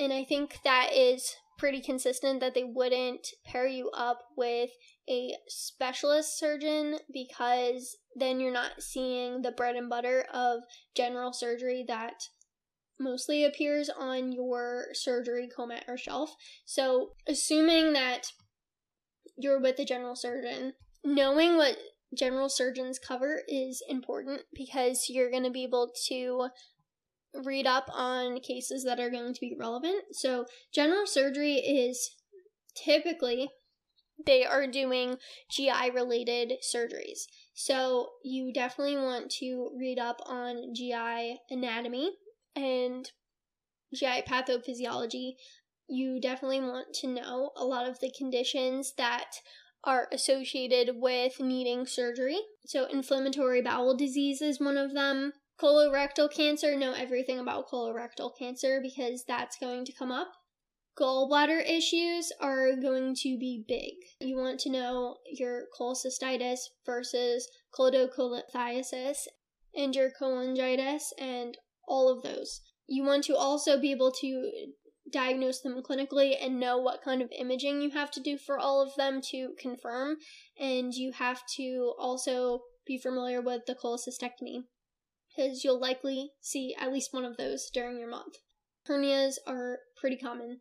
And 0.00 0.14
I 0.14 0.24
think 0.24 0.60
that 0.64 0.94
is 0.94 1.36
pretty 1.58 1.82
consistent 1.82 2.40
that 2.40 2.54
they 2.54 2.64
wouldn't 2.64 3.28
pair 3.44 3.66
you 3.66 3.90
up 3.90 4.22
with 4.34 4.70
a 5.10 5.34
specialist 5.46 6.38
surgeon 6.38 6.96
because 7.12 7.98
then 8.16 8.40
you're 8.40 8.50
not 8.50 8.82
seeing 8.82 9.42
the 9.42 9.52
bread 9.52 9.76
and 9.76 9.90
butter 9.90 10.24
of 10.32 10.60
general 10.96 11.34
surgery 11.34 11.84
that 11.86 12.14
mostly 12.98 13.44
appears 13.44 13.90
on 13.90 14.32
your 14.32 14.86
surgery 14.94 15.50
COMAT 15.54 15.84
or 15.86 15.98
shelf. 15.98 16.34
So, 16.64 17.10
assuming 17.28 17.92
that 17.92 18.26
you're 19.36 19.60
with 19.60 19.78
a 19.78 19.84
general 19.84 20.16
surgeon, 20.16 20.72
knowing 21.04 21.58
what 21.58 21.76
general 22.16 22.48
surgeons 22.48 22.98
cover 22.98 23.42
is 23.48 23.82
important 23.86 24.42
because 24.54 25.06
you're 25.10 25.30
going 25.30 25.44
to 25.44 25.50
be 25.50 25.64
able 25.64 25.92
to 26.08 26.48
read 27.34 27.66
up 27.66 27.88
on 27.92 28.40
cases 28.40 28.84
that 28.84 29.00
are 29.00 29.10
going 29.10 29.34
to 29.34 29.40
be 29.40 29.56
relevant. 29.58 30.04
So, 30.12 30.46
general 30.72 31.06
surgery 31.06 31.54
is 31.54 32.10
typically 32.74 33.50
they 34.26 34.44
are 34.44 34.66
doing 34.66 35.16
GI 35.50 35.90
related 35.94 36.54
surgeries. 36.62 37.20
So, 37.54 38.10
you 38.24 38.52
definitely 38.52 38.96
want 38.96 39.30
to 39.40 39.70
read 39.78 39.98
up 39.98 40.20
on 40.26 40.74
GI 40.74 41.40
anatomy 41.50 42.12
and 42.56 43.10
GI 43.94 44.22
pathophysiology 44.28 45.34
you 45.90 46.20
definitely 46.20 46.60
want 46.60 46.94
to 46.94 47.08
know 47.08 47.50
a 47.56 47.64
lot 47.64 47.88
of 47.88 47.98
the 47.98 48.12
conditions 48.16 48.94
that 48.96 49.40
are 49.82 50.08
associated 50.12 50.96
with 50.96 51.40
needing 51.40 51.84
surgery. 51.86 52.38
So, 52.64 52.84
inflammatory 52.84 53.60
bowel 53.60 53.96
disease 53.96 54.40
is 54.40 54.60
one 54.60 54.76
of 54.76 54.94
them. 54.94 55.32
Colorectal 55.60 56.32
cancer, 56.32 56.74
know 56.74 56.94
everything 56.94 57.38
about 57.38 57.68
colorectal 57.68 58.30
cancer 58.38 58.80
because 58.82 59.24
that's 59.28 59.58
going 59.58 59.84
to 59.84 59.92
come 59.92 60.10
up. 60.10 60.32
Gallbladder 60.98 61.68
issues 61.68 62.32
are 62.40 62.76
going 62.76 63.14
to 63.16 63.36
be 63.38 63.64
big. 63.68 63.94
You 64.20 64.38
want 64.38 64.60
to 64.60 64.70
know 64.70 65.18
your 65.30 65.64
cholecystitis 65.78 66.60
versus 66.86 67.46
choledocholithiasis 67.78 69.26
and 69.74 69.94
your 69.94 70.10
cholangitis 70.10 71.02
and 71.18 71.58
all 71.86 72.08
of 72.08 72.22
those. 72.22 72.62
You 72.86 73.04
want 73.04 73.24
to 73.24 73.36
also 73.36 73.78
be 73.78 73.92
able 73.92 74.12
to 74.12 74.50
diagnose 75.12 75.60
them 75.60 75.82
clinically 75.82 76.36
and 76.40 76.58
know 76.58 76.78
what 76.78 77.02
kind 77.02 77.20
of 77.20 77.30
imaging 77.38 77.82
you 77.82 77.90
have 77.90 78.10
to 78.12 78.20
do 78.20 78.38
for 78.38 78.58
all 78.58 78.80
of 78.80 78.94
them 78.96 79.20
to 79.30 79.50
confirm. 79.58 80.16
And 80.58 80.94
you 80.94 81.12
have 81.12 81.42
to 81.56 81.94
also 81.98 82.60
be 82.86 82.98
familiar 82.98 83.42
with 83.42 83.62
the 83.66 83.74
cholecystectomy 83.74 84.64
because 85.40 85.64
you'll 85.64 85.80
likely 85.80 86.30
see 86.40 86.74
at 86.78 86.92
least 86.92 87.12
one 87.12 87.24
of 87.24 87.36
those 87.36 87.70
during 87.72 87.98
your 87.98 88.08
month. 88.08 88.36
Hernias 88.88 89.34
are 89.46 89.78
pretty 89.96 90.16
common. 90.16 90.60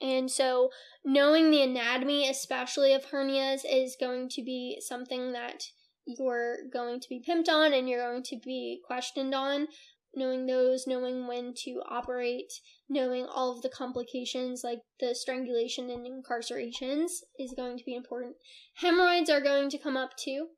And 0.00 0.30
so, 0.30 0.70
knowing 1.04 1.50
the 1.50 1.62
anatomy, 1.62 2.28
especially 2.28 2.92
of 2.92 3.06
hernias, 3.06 3.60
is 3.68 3.96
going 3.98 4.28
to 4.30 4.42
be 4.42 4.80
something 4.80 5.32
that 5.32 5.62
you're 6.04 6.56
going 6.72 6.98
to 7.00 7.08
be 7.08 7.22
pimped 7.26 7.48
on 7.48 7.72
and 7.72 7.88
you're 7.88 8.04
going 8.04 8.24
to 8.24 8.38
be 8.44 8.80
questioned 8.84 9.34
on 9.34 9.68
knowing 10.14 10.46
those, 10.46 10.86
knowing 10.86 11.26
when 11.26 11.54
to 11.64 11.80
operate, 11.88 12.52
knowing 12.88 13.26
all 13.26 13.56
of 13.56 13.62
the 13.62 13.68
complications 13.68 14.62
like 14.64 14.80
the 15.00 15.14
strangulation 15.14 15.88
and 15.88 16.06
incarcerations 16.06 17.22
is 17.38 17.54
going 17.56 17.78
to 17.78 17.84
be 17.84 17.94
important. 17.94 18.34
Hemorrhoids 18.74 19.30
are 19.30 19.40
going 19.40 19.70
to 19.70 19.78
come 19.78 19.96
up 19.96 20.10
too. 20.18 20.48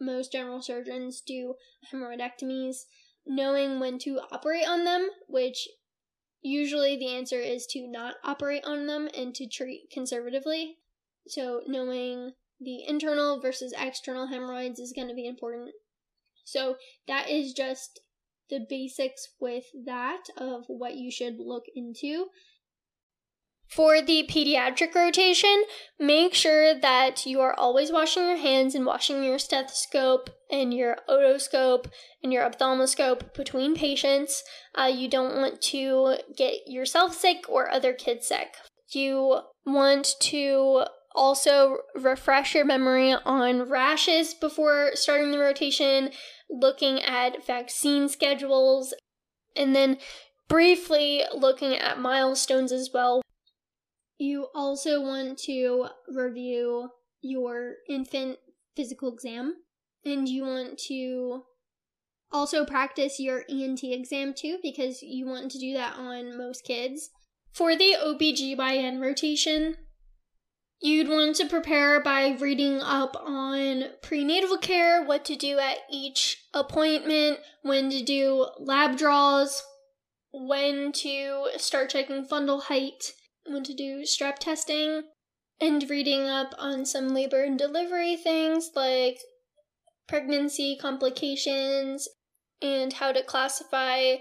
Most 0.00 0.32
general 0.32 0.60
surgeons 0.62 1.20
do 1.20 1.54
hemorrhoidectomies. 1.92 2.84
Knowing 3.26 3.80
when 3.80 3.98
to 4.00 4.20
operate 4.30 4.68
on 4.68 4.84
them, 4.84 5.08
which 5.28 5.66
usually 6.42 6.96
the 6.96 7.08
answer 7.08 7.40
is 7.40 7.66
to 7.66 7.86
not 7.88 8.16
operate 8.22 8.64
on 8.64 8.86
them 8.86 9.08
and 9.16 9.34
to 9.34 9.48
treat 9.48 9.88
conservatively. 9.90 10.76
So, 11.26 11.62
knowing 11.66 12.32
the 12.60 12.84
internal 12.86 13.40
versus 13.40 13.72
external 13.76 14.26
hemorrhoids 14.26 14.78
is 14.78 14.92
going 14.94 15.08
to 15.08 15.14
be 15.14 15.26
important. 15.26 15.70
So, 16.44 16.76
that 17.08 17.30
is 17.30 17.54
just 17.54 18.00
the 18.50 18.66
basics 18.68 19.30
with 19.40 19.64
that 19.86 20.24
of 20.36 20.64
what 20.68 20.96
you 20.96 21.10
should 21.10 21.36
look 21.38 21.64
into. 21.74 22.26
For 23.68 24.00
the 24.00 24.24
pediatric 24.30 24.94
rotation, 24.94 25.64
make 25.98 26.32
sure 26.34 26.78
that 26.78 27.26
you 27.26 27.40
are 27.40 27.54
always 27.54 27.90
washing 27.90 28.24
your 28.24 28.36
hands 28.36 28.74
and 28.74 28.86
washing 28.86 29.24
your 29.24 29.38
stethoscope 29.38 30.30
and 30.50 30.72
your 30.72 30.98
otoscope 31.08 31.86
and 32.22 32.32
your 32.32 32.44
ophthalmoscope 32.44 33.34
between 33.34 33.74
patients. 33.74 34.44
Uh, 34.78 34.92
you 34.94 35.08
don't 35.08 35.36
want 35.36 35.60
to 35.62 36.18
get 36.36 36.68
yourself 36.68 37.14
sick 37.14 37.46
or 37.48 37.68
other 37.68 37.92
kids 37.92 38.28
sick. 38.28 38.54
You 38.92 39.40
want 39.66 40.14
to 40.20 40.84
also 41.14 41.78
refresh 41.94 42.54
your 42.54 42.64
memory 42.64 43.12
on 43.12 43.68
rashes 43.68 44.34
before 44.34 44.90
starting 44.94 45.32
the 45.32 45.38
rotation, 45.38 46.10
looking 46.48 47.00
at 47.02 47.44
vaccine 47.44 48.08
schedules, 48.08 48.94
and 49.56 49.74
then 49.74 49.98
briefly 50.48 51.22
looking 51.34 51.74
at 51.74 51.98
milestones 51.98 52.70
as 52.70 52.90
well. 52.92 53.23
You 54.18 54.48
also 54.54 55.00
want 55.00 55.38
to 55.40 55.88
review 56.08 56.90
your 57.20 57.74
infant 57.88 58.38
physical 58.76 59.12
exam, 59.12 59.56
and 60.04 60.28
you 60.28 60.44
want 60.44 60.78
to 60.88 61.42
also 62.30 62.64
practice 62.64 63.18
your 63.18 63.44
ENT 63.48 63.82
exam 63.82 64.34
too, 64.34 64.58
because 64.62 65.02
you 65.02 65.26
want 65.26 65.50
to 65.52 65.58
do 65.58 65.74
that 65.74 65.96
on 65.96 66.36
most 66.36 66.64
kids. 66.64 67.10
For 67.52 67.76
the 67.76 67.94
OBGYN 68.02 69.00
rotation, 69.00 69.76
You'd 70.84 71.08
want 71.08 71.36
to 71.36 71.46
prepare 71.46 71.98
by 72.02 72.36
reading 72.38 72.80
up 72.82 73.16
on 73.24 73.84
prenatal 74.02 74.58
care, 74.58 75.02
what 75.02 75.24
to 75.24 75.34
do 75.34 75.58
at 75.58 75.78
each 75.90 76.44
appointment, 76.52 77.38
when 77.62 77.88
to 77.88 78.02
do 78.02 78.48
lab 78.58 78.98
draws, 78.98 79.62
when 80.30 80.92
to 80.92 81.46
start 81.56 81.88
checking 81.88 82.26
fundal 82.26 82.64
height, 82.64 83.14
when 83.46 83.64
to 83.64 83.74
do 83.74 84.02
strep 84.02 84.38
testing, 84.38 85.02
and 85.60 85.88
reading 85.88 86.26
up 86.26 86.54
on 86.58 86.84
some 86.84 87.08
labor 87.08 87.42
and 87.42 87.58
delivery 87.58 88.16
things 88.16 88.70
like 88.74 89.18
pregnancy 90.08 90.76
complications 90.80 92.08
and 92.60 92.94
how 92.94 93.12
to 93.12 93.22
classify 93.22 94.16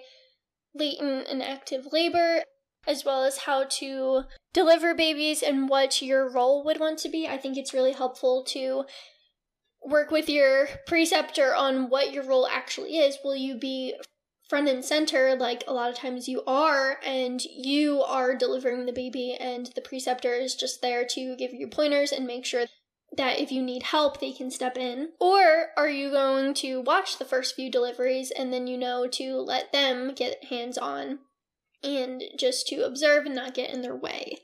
latent 0.76 1.28
and 1.28 1.42
active 1.42 1.88
labor 1.92 2.44
as 2.86 3.06
well 3.06 3.24
as 3.24 3.40
how 3.40 3.64
to 3.64 4.24
deliver 4.54 4.94
babies 4.94 5.42
and 5.42 5.70
what 5.70 6.02
your 6.02 6.30
role 6.30 6.64
would 6.64 6.80
want 6.80 7.00
to 7.00 7.10
be. 7.10 7.28
I 7.28 7.38
think 7.38 7.58
it's 7.58 7.74
really 7.74 7.94
helpful 7.94 8.44
to 8.50 8.84
work 9.82 10.12
with 10.12 10.30
your 10.30 10.68
preceptor 10.88 11.56
on 11.56 11.90
what 11.90 12.14
your 12.14 12.24
role 12.24 12.48
actually 12.48 12.98
is. 12.98 13.18
Will 13.24 13.36
you 13.36 13.58
be 13.58 13.96
front 14.54 14.70
and 14.70 14.86
center 14.86 15.36
like 15.36 15.64
a 15.66 15.74
lot 15.74 15.90
of 15.90 15.96
times 15.96 16.28
you 16.28 16.44
are 16.46 17.00
and 17.04 17.44
you 17.46 18.04
are 18.04 18.36
delivering 18.36 18.86
the 18.86 18.94
baby 18.94 19.36
and 19.40 19.72
the 19.74 19.82
preceptor 19.82 20.32
is 20.32 20.54
just 20.54 20.80
there 20.80 21.04
to 21.04 21.36
give 21.38 21.52
you 21.52 21.66
pointers 21.66 22.12
and 22.12 22.28
make 22.28 22.46
sure 22.46 22.66
that 23.18 23.40
if 23.40 23.52
you 23.52 23.64
need 23.64 23.82
help 23.82 24.20
they 24.20 24.32
can 24.32 24.52
step 24.52 24.78
in 24.78 25.10
or 25.20 25.70
are 25.76 25.90
you 25.90 26.12
going 26.12 26.54
to 26.54 26.82
watch 26.82 27.18
the 27.18 27.26
first 27.26 27.56
few 27.56 27.72
deliveries 27.72 28.30
and 28.30 28.54
then 28.54 28.68
you 28.68 28.78
know 28.78 29.08
to 29.08 29.38
let 29.38 29.72
them 29.72 30.14
get 30.14 30.46
hands 30.46 30.78
on 30.78 31.18
and 31.84 32.24
just 32.38 32.68
to 32.68 32.86
observe 32.86 33.26
and 33.26 33.34
not 33.34 33.56
get 33.56 33.72
in 33.72 33.82
their 33.82 33.96
way. 33.96 34.38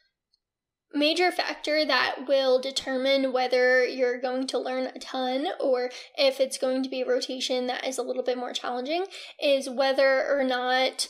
Major 0.94 1.32
factor 1.32 1.86
that 1.86 2.28
will 2.28 2.60
determine 2.60 3.32
whether 3.32 3.86
you're 3.86 4.20
going 4.20 4.48
to 4.48 4.58
learn 4.58 4.88
a 4.88 5.00
ton 5.00 5.48
or 5.60 5.92
if 6.18 6.40
it's 6.40 6.58
going 6.58 6.82
to 6.82 6.90
be 6.90 7.02
a 7.02 7.08
rotation 7.08 7.68
that 7.68 7.86
is 7.86 8.00
a 8.00 8.02
little 8.02 8.24
bit 8.24 8.38
more 8.38 8.54
challenging 8.54 9.06
is 9.42 9.70
whether 9.70 10.26
or 10.28 10.44
not 10.44 11.08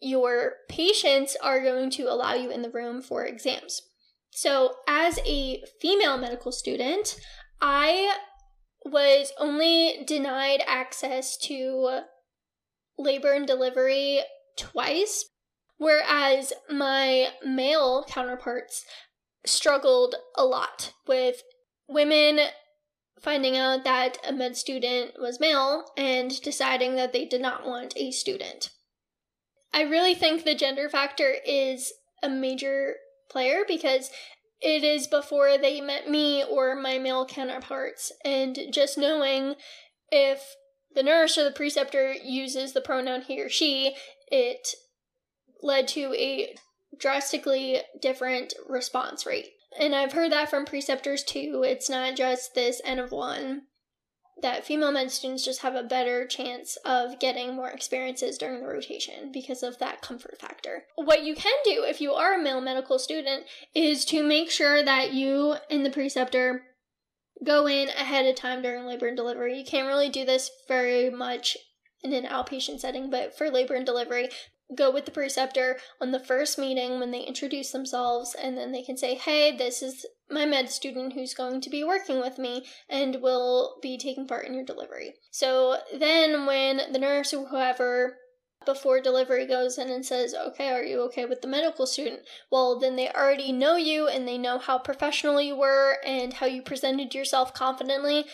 your 0.00 0.54
patients 0.68 1.36
are 1.40 1.62
going 1.62 1.90
to 1.90 2.10
allow 2.10 2.34
you 2.34 2.50
in 2.50 2.62
the 2.62 2.70
room 2.70 3.00
for 3.00 3.24
exams. 3.24 3.80
So, 4.32 4.74
as 4.86 5.18
a 5.24 5.62
female 5.80 6.18
medical 6.18 6.52
student, 6.52 7.16
I 7.60 8.16
was 8.84 9.32
only 9.38 10.04
denied 10.06 10.62
access 10.66 11.36
to 11.38 12.00
labor 12.98 13.32
and 13.32 13.46
delivery 13.46 14.20
twice, 14.58 15.24
whereas 15.78 16.52
my 16.70 17.28
male 17.44 18.04
counterparts 18.08 18.84
struggled 19.44 20.16
a 20.36 20.44
lot 20.44 20.92
with 21.06 21.42
women 21.88 22.40
finding 23.20 23.56
out 23.56 23.84
that 23.84 24.18
a 24.26 24.32
med 24.32 24.56
student 24.56 25.12
was 25.18 25.40
male 25.40 25.84
and 25.96 26.40
deciding 26.42 26.96
that 26.96 27.12
they 27.12 27.24
did 27.24 27.40
not 27.40 27.66
want 27.66 27.94
a 27.96 28.10
student. 28.10 28.70
I 29.72 29.82
really 29.82 30.14
think 30.14 30.44
the 30.44 30.54
gender 30.54 30.88
factor 30.88 31.34
is 31.46 31.92
a 32.22 32.28
major 32.28 32.94
player 33.30 33.62
because 33.66 34.10
it 34.60 34.82
is 34.82 35.06
before 35.06 35.58
they 35.58 35.80
met 35.80 36.08
me 36.08 36.42
or 36.44 36.74
my 36.74 36.98
male 36.98 37.26
counterparts. 37.26 38.12
And 38.24 38.58
just 38.72 38.96
knowing 38.96 39.54
if 40.10 40.56
the 40.94 41.02
nurse 41.02 41.36
or 41.36 41.44
the 41.44 41.50
preceptor 41.50 42.12
uses 42.12 42.72
the 42.72 42.80
pronoun 42.80 43.22
he 43.22 43.42
or 43.42 43.50
she, 43.50 43.96
it 44.28 44.68
led 45.62 45.88
to 45.88 46.14
a 46.14 46.54
drastically 46.98 47.80
different 48.00 48.54
response 48.68 49.26
rate. 49.26 49.48
And 49.78 49.94
I've 49.94 50.12
heard 50.12 50.32
that 50.32 50.48
from 50.48 50.64
preceptors 50.64 51.22
too. 51.22 51.62
It's 51.66 51.90
not 51.90 52.16
just 52.16 52.54
this 52.54 52.80
N 52.84 52.98
of 52.98 53.12
one 53.12 53.62
that 54.42 54.66
female 54.66 54.92
med 54.92 55.10
students 55.10 55.44
just 55.44 55.62
have 55.62 55.74
a 55.74 55.82
better 55.82 56.26
chance 56.26 56.76
of 56.84 57.18
getting 57.18 57.56
more 57.56 57.70
experiences 57.70 58.36
during 58.36 58.60
the 58.60 58.68
rotation 58.68 59.32
because 59.32 59.62
of 59.62 59.78
that 59.78 60.02
comfort 60.02 60.38
factor. 60.38 60.84
What 60.96 61.24
you 61.24 61.34
can 61.34 61.54
do 61.64 61.84
if 61.84 62.00
you 62.00 62.12
are 62.12 62.34
a 62.34 62.42
male 62.42 62.60
medical 62.60 62.98
student 62.98 63.44
is 63.74 64.04
to 64.06 64.22
make 64.22 64.50
sure 64.50 64.84
that 64.84 65.14
you 65.14 65.56
and 65.70 65.86
the 65.86 65.90
preceptor 65.90 66.62
go 67.44 67.66
in 67.66 67.88
ahead 67.88 68.26
of 68.26 68.36
time 68.36 68.62
during 68.62 68.84
labor 68.84 69.06
and 69.06 69.16
delivery. 69.16 69.58
You 69.58 69.64
can't 69.64 69.88
really 69.88 70.10
do 70.10 70.24
this 70.24 70.50
very 70.68 71.08
much 71.08 71.56
in 72.02 72.12
an 72.12 72.24
outpatient 72.24 72.80
setting, 72.80 73.10
but 73.10 73.36
for 73.36 73.50
labor 73.50 73.74
and 73.74 73.86
delivery, 73.86 74.28
go 74.74 74.90
with 74.90 75.04
the 75.04 75.10
preceptor 75.10 75.78
on 76.00 76.10
the 76.10 76.18
first 76.18 76.58
meeting 76.58 76.98
when 76.98 77.10
they 77.10 77.20
introduce 77.20 77.70
themselves 77.70 78.34
and 78.34 78.58
then 78.58 78.72
they 78.72 78.82
can 78.82 78.96
say 78.96 79.14
hey 79.14 79.56
this 79.56 79.80
is 79.80 80.04
my 80.30 80.44
med 80.44 80.68
student 80.68 81.12
who's 81.12 81.34
going 81.34 81.60
to 81.60 81.70
be 81.70 81.84
working 81.84 82.20
with 82.20 82.38
me 82.38 82.64
and 82.88 83.22
will 83.22 83.76
be 83.80 83.96
taking 83.96 84.26
part 84.26 84.46
in 84.46 84.54
your 84.54 84.64
delivery. 84.64 85.14
So 85.30 85.76
then 85.96 86.46
when 86.46 86.92
the 86.92 86.98
nurse 86.98 87.32
or 87.32 87.46
whoever 87.46 88.16
before 88.64 89.00
delivery 89.00 89.46
goes 89.46 89.78
in 89.78 89.88
and 89.88 90.04
says 90.04 90.34
okay 90.34 90.70
are 90.70 90.82
you 90.82 91.00
okay 91.02 91.26
with 91.26 91.42
the 91.42 91.48
medical 91.48 91.86
student? 91.86 92.20
Well 92.50 92.80
then 92.80 92.96
they 92.96 93.08
already 93.08 93.52
know 93.52 93.76
you 93.76 94.08
and 94.08 94.26
they 94.26 94.38
know 94.38 94.58
how 94.58 94.78
professional 94.78 95.40
you 95.40 95.56
were 95.56 95.98
and 96.04 96.32
how 96.32 96.46
you 96.46 96.62
presented 96.62 97.14
yourself 97.14 97.54
confidently 97.54 98.24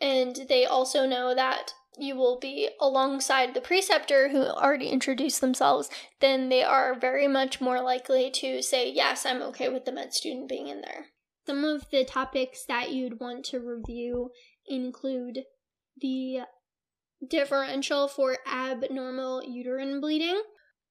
and 0.00 0.46
they 0.48 0.64
also 0.64 1.06
know 1.06 1.34
that 1.34 1.74
you 1.98 2.16
will 2.16 2.38
be 2.38 2.70
alongside 2.80 3.54
the 3.54 3.60
preceptor 3.60 4.28
who 4.28 4.44
already 4.44 4.88
introduced 4.88 5.40
themselves, 5.40 5.90
then 6.20 6.48
they 6.48 6.62
are 6.62 6.98
very 6.98 7.28
much 7.28 7.60
more 7.60 7.82
likely 7.82 8.30
to 8.30 8.62
say, 8.62 8.90
Yes, 8.90 9.26
I'm 9.26 9.42
okay 9.42 9.68
with 9.68 9.84
the 9.84 9.92
med 9.92 10.14
student 10.14 10.48
being 10.48 10.68
in 10.68 10.80
there. 10.80 11.06
Some 11.46 11.64
of 11.64 11.90
the 11.90 12.04
topics 12.04 12.64
that 12.66 12.92
you'd 12.92 13.20
want 13.20 13.44
to 13.46 13.58
review 13.58 14.30
include 14.66 15.40
the 16.00 16.40
differential 17.28 18.08
for 18.08 18.38
abnormal 18.50 19.42
uterine 19.44 20.00
bleeding. 20.00 20.40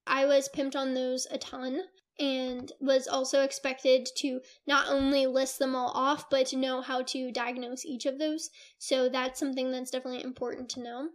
I 0.06 0.26
was 0.26 0.50
pimped 0.50 0.76
on 0.76 0.94
those 0.94 1.28
a 1.32 1.38
ton 1.38 1.84
and 2.22 2.72
was 2.80 3.08
also 3.08 3.42
expected 3.42 4.08
to 4.18 4.42
not 4.68 4.88
only 4.88 5.26
list 5.26 5.58
them 5.58 5.76
all 5.76 5.90
off, 5.96 6.30
but 6.30 6.46
to 6.48 6.56
know 6.56 6.82
how 6.82 7.02
to 7.02 7.32
diagnose 7.32 7.84
each 7.84 8.06
of 8.06 8.20
those. 8.20 8.52
So 8.78 9.10
that's 9.10 9.40
something 9.40 9.72
that's 9.72 9.90
definitely 9.90 10.24
important 10.24 10.70
to 10.70 10.84
know. 10.84 11.10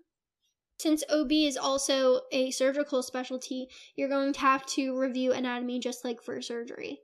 Since 0.78 1.04
OB 1.08 1.30
is 1.30 1.56
also 1.56 2.22
a 2.32 2.50
surgical 2.50 3.02
specialty, 3.02 3.68
you're 3.94 4.08
going 4.08 4.32
to 4.32 4.40
have 4.40 4.66
to 4.66 4.98
review 4.98 5.32
anatomy 5.32 5.78
just 5.78 6.04
like 6.04 6.20
for 6.20 6.42
surgery. 6.42 6.98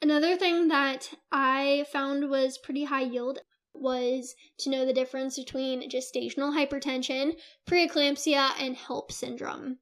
Another 0.00 0.36
thing 0.36 0.68
that 0.68 1.10
I 1.30 1.84
found 1.92 2.30
was 2.30 2.58
pretty 2.58 2.84
high 2.84 3.02
yield 3.02 3.40
was 3.74 4.34
to 4.58 4.70
know 4.70 4.86
the 4.86 4.92
difference 4.92 5.36
between 5.36 5.88
gestational 5.88 6.56
hypertension, 6.56 7.36
preeclampsia, 7.68 8.52
and 8.58 8.74
HELLP 8.74 9.12
syndrome. 9.12 9.78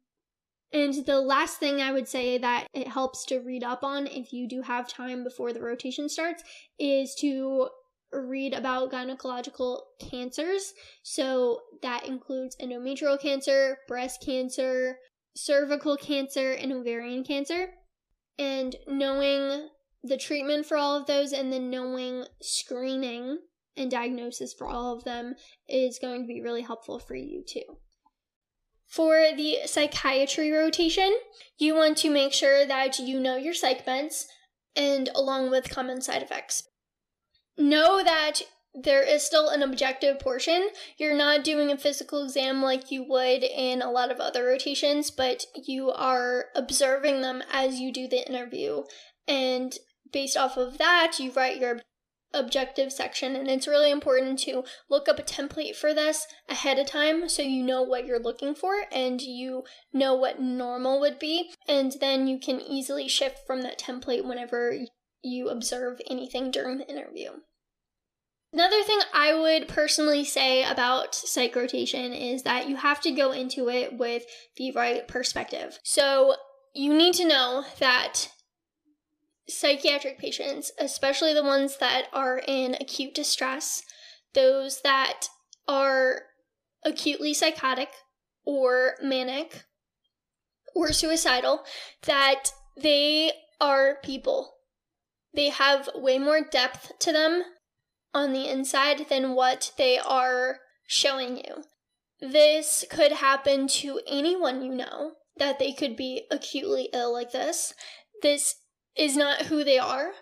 And 0.73 0.95
the 1.05 1.21
last 1.21 1.59
thing 1.59 1.81
I 1.81 1.93
would 1.93 2.07
say 2.07 2.39
that 2.39 2.67
it 2.73 2.87
helps 2.87 3.25
to 3.27 3.39
read 3.39 3.65
up 3.65 3.83
on 3.83 4.07
if 4.07 4.33
you 4.33 4.49
do 4.49 4.63
have 4.63 4.89
time 4.89 5.25
before 5.25 5.53
the 5.53 5.61
rotation 5.61 6.09
starts 6.09 6.45
is 6.79 7.15
to 7.21 7.69
read 8.13 8.55
about 8.55 8.93
gynecological 8.93 9.81
cancers. 10.01 10.73
So 11.03 11.61
that 11.83 12.07
includes 12.07 12.57
endometrial 12.61 13.21
cancer, 13.21 13.79
breast 13.89 14.23
cancer, 14.25 14.99
cervical 15.37 15.97
cancer, 15.97 16.53
and 16.53 16.73
ovarian 16.73 17.25
cancer. 17.25 17.71
And 18.39 18.77
knowing 18.87 19.69
the 20.03 20.17
treatment 20.17 20.67
for 20.67 20.77
all 20.77 20.97
of 20.97 21.07
those 21.07 21.33
and 21.33 21.53
then 21.53 21.69
knowing 21.69 22.25
screening 22.41 23.39
and 23.77 23.91
diagnosis 23.91 24.55
for 24.57 24.67
all 24.67 24.97
of 24.97 25.05
them 25.05 25.35
is 25.69 25.99
going 26.01 26.23
to 26.23 26.29
be 26.29 26.41
really 26.41 26.63
helpful 26.63 26.99
for 26.99 27.15
you 27.15 27.45
too. 27.47 27.79
For 28.91 29.29
the 29.37 29.59
psychiatry 29.67 30.51
rotation, 30.51 31.17
you 31.59 31.77
want 31.77 31.97
to 31.99 32.11
make 32.11 32.33
sure 32.33 32.67
that 32.67 32.99
you 32.99 33.21
know 33.21 33.37
your 33.37 33.55
psych 33.55 33.87
meds 33.87 34.25
and 34.75 35.09
along 35.15 35.51
with 35.51 35.71
common 35.71 36.03
side 36.03 36.23
effects. 36.23 36.65
Know 37.57 38.03
that 38.03 38.43
there 38.75 39.03
is 39.03 39.25
still 39.25 39.49
an 39.49 39.63
objective 39.63 40.19
portion. 40.19 40.71
You're 40.97 41.17
not 41.17 41.45
doing 41.45 41.71
a 41.71 41.77
physical 41.77 42.25
exam 42.25 42.63
like 42.63 42.91
you 42.91 43.05
would 43.09 43.45
in 43.45 43.81
a 43.81 43.91
lot 43.91 44.11
of 44.11 44.19
other 44.19 44.45
rotations, 44.45 45.11
but 45.11 45.45
you 45.55 45.91
are 45.91 46.47
observing 46.57 47.21
them 47.21 47.43
as 47.53 47.79
you 47.81 47.93
do 47.93 48.09
the 48.09 48.27
interview. 48.29 48.83
And 49.29 49.77
based 50.13 50.37
off 50.37 50.57
of 50.57 50.79
that, 50.79 51.19
you 51.19 51.31
write 51.33 51.61
your 51.61 51.81
objective 52.33 52.93
section 52.93 53.35
and 53.35 53.49
it's 53.49 53.67
really 53.67 53.91
important 53.91 54.39
to 54.39 54.63
look 54.89 55.09
up 55.09 55.19
a 55.19 55.23
template 55.23 55.75
for 55.75 55.93
this 55.93 56.27
ahead 56.49 56.79
of 56.79 56.87
time 56.87 57.29
so 57.29 57.43
you 57.43 57.63
know 57.63 57.83
what 57.83 58.07
you're 58.07 58.21
looking 58.21 58.55
for 58.55 58.85
and 58.93 59.21
you 59.21 59.65
know 59.93 60.15
what 60.15 60.41
normal 60.41 61.01
would 61.01 61.19
be 61.19 61.51
and 61.67 61.97
then 62.01 62.27
you 62.27 62.39
can 62.39 62.61
easily 62.61 63.09
shift 63.09 63.41
from 63.47 63.63
that 63.63 63.79
template 63.79 64.25
whenever 64.25 64.75
you 65.23 65.49
observe 65.49 66.01
anything 66.09 66.51
during 66.51 66.79
the 66.79 66.89
interview. 66.89 67.31
Another 68.53 68.83
thing 68.83 68.99
I 69.15 69.33
would 69.33 69.69
personally 69.69 70.25
say 70.25 70.65
about 70.65 71.15
psych 71.15 71.55
rotation 71.55 72.13
is 72.13 72.43
that 72.43 72.69
you 72.69 72.77
have 72.77 73.01
to 73.03 73.13
go 73.13 73.31
into 73.31 73.69
it 73.69 73.97
with 73.97 74.25
the 74.57 74.73
right 74.73 75.07
perspective. 75.07 75.79
So 75.85 76.35
you 76.75 76.93
need 76.93 77.15
to 77.15 77.29
know 77.29 77.65
that 77.79 78.31
psychiatric 79.51 80.19
patients, 80.19 80.73
especially 80.79 81.35
the 81.35 81.45
ones 81.45 81.79
that 81.79 82.07
are 82.13 82.41
in 82.47 82.77
acute 82.81 83.15
distress, 83.15 83.83
those 84.35 84.81
that 84.83 85.29
are 85.69 86.23
acutely 86.85 87.35
psychotic 87.35 87.89
or 88.45 88.95
manic 89.03 89.65
or 90.75 90.93
suicidal, 90.93 91.65
that 92.07 92.53
they 92.77 93.33
are 93.61 93.99
people. 94.03 94.55
They 95.35 95.51
have 95.51 95.89
way 95.95 96.19
more 96.19 96.41
depth 96.41 96.93
to 97.01 97.13
them 97.13 97.45
on 98.13 98.33
the 98.33 98.49
inside 98.49 99.07
than 99.09 99.35
what 99.35 99.73
they 99.77 99.99
are 99.99 100.59
showing 100.87 101.37
you. 101.37 101.65
This 102.21 102.85
could 102.91 103.13
happen 103.13 103.69
to 103.69 104.01
anyone 104.07 104.63
you 104.63 104.75
know, 104.75 105.13
that 105.37 105.59
they 105.59 105.73
could 105.73 105.97
be 105.97 106.27
acutely 106.31 106.89
ill 106.93 107.13
like 107.13 107.33
this. 107.33 107.73
This 108.23 108.57
is 108.97 109.17
not 109.17 109.47
who 109.47 109.65
they 109.65 109.79
are. 109.79 110.13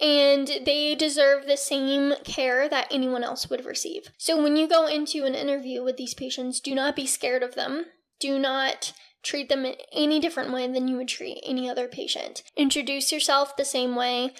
And 0.00 0.48
they 0.64 0.94
deserve 0.94 1.46
the 1.46 1.56
same 1.56 2.14
care 2.22 2.68
that 2.68 2.86
anyone 2.90 3.24
else 3.24 3.50
would 3.50 3.64
receive. 3.64 4.10
So 4.16 4.40
when 4.40 4.56
you 4.56 4.68
go 4.68 4.86
into 4.86 5.24
an 5.24 5.34
interview 5.34 5.82
with 5.82 5.96
these 5.96 6.14
patients, 6.14 6.60
do 6.60 6.74
not 6.74 6.94
be 6.94 7.06
scared 7.06 7.42
of 7.42 7.56
them. 7.56 7.86
Do 8.20 8.38
not 8.38 8.92
treat 9.24 9.48
them 9.48 9.64
in 9.64 9.74
any 9.92 10.20
different 10.20 10.52
way 10.52 10.68
than 10.68 10.86
you 10.86 10.96
would 10.96 11.08
treat 11.08 11.42
any 11.44 11.68
other 11.68 11.88
patient. 11.88 12.44
Introduce 12.56 13.10
yourself 13.10 13.56
the 13.56 13.64
same 13.64 13.96
way. 13.96 14.34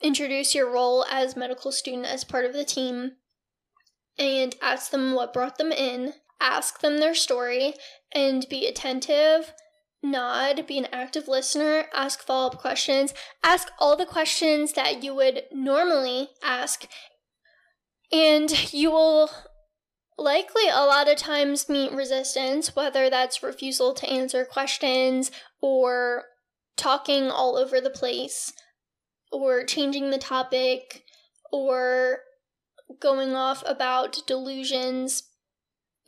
Introduce 0.00 0.54
your 0.54 0.70
role 0.70 1.04
as 1.10 1.36
medical 1.36 1.70
student 1.70 2.06
as 2.06 2.24
part 2.24 2.46
of 2.46 2.54
the 2.54 2.64
team 2.64 3.12
and 4.18 4.54
ask 4.62 4.90
them 4.90 5.14
what 5.14 5.32
brought 5.32 5.58
them 5.58 5.72
in. 5.72 6.14
Ask 6.40 6.80
them 6.80 6.98
their 6.98 7.14
story 7.14 7.74
and 8.12 8.46
be 8.48 8.66
attentive 8.66 9.52
nod, 10.04 10.66
be 10.66 10.78
an 10.78 10.86
active 10.92 11.26
listener, 11.26 11.86
ask 11.92 12.22
follow 12.22 12.48
up 12.48 12.58
questions, 12.58 13.12
ask 13.42 13.68
all 13.78 13.96
the 13.96 14.06
questions 14.06 14.74
that 14.74 15.02
you 15.02 15.14
would 15.14 15.42
normally 15.52 16.28
ask, 16.42 16.86
and 18.12 18.72
you 18.72 18.90
will 18.90 19.30
likely 20.16 20.68
a 20.68 20.84
lot 20.84 21.08
of 21.08 21.16
times 21.16 21.68
meet 21.68 21.92
resistance, 21.92 22.76
whether 22.76 23.10
that's 23.10 23.42
refusal 23.42 23.92
to 23.94 24.08
answer 24.08 24.44
questions 24.44 25.30
or 25.60 26.24
talking 26.76 27.30
all 27.30 27.56
over 27.56 27.80
the 27.80 27.90
place 27.90 28.52
or 29.32 29.64
changing 29.64 30.10
the 30.10 30.18
topic 30.18 31.02
or 31.52 32.18
going 33.00 33.34
off 33.34 33.62
about 33.66 34.18
delusions. 34.26 35.24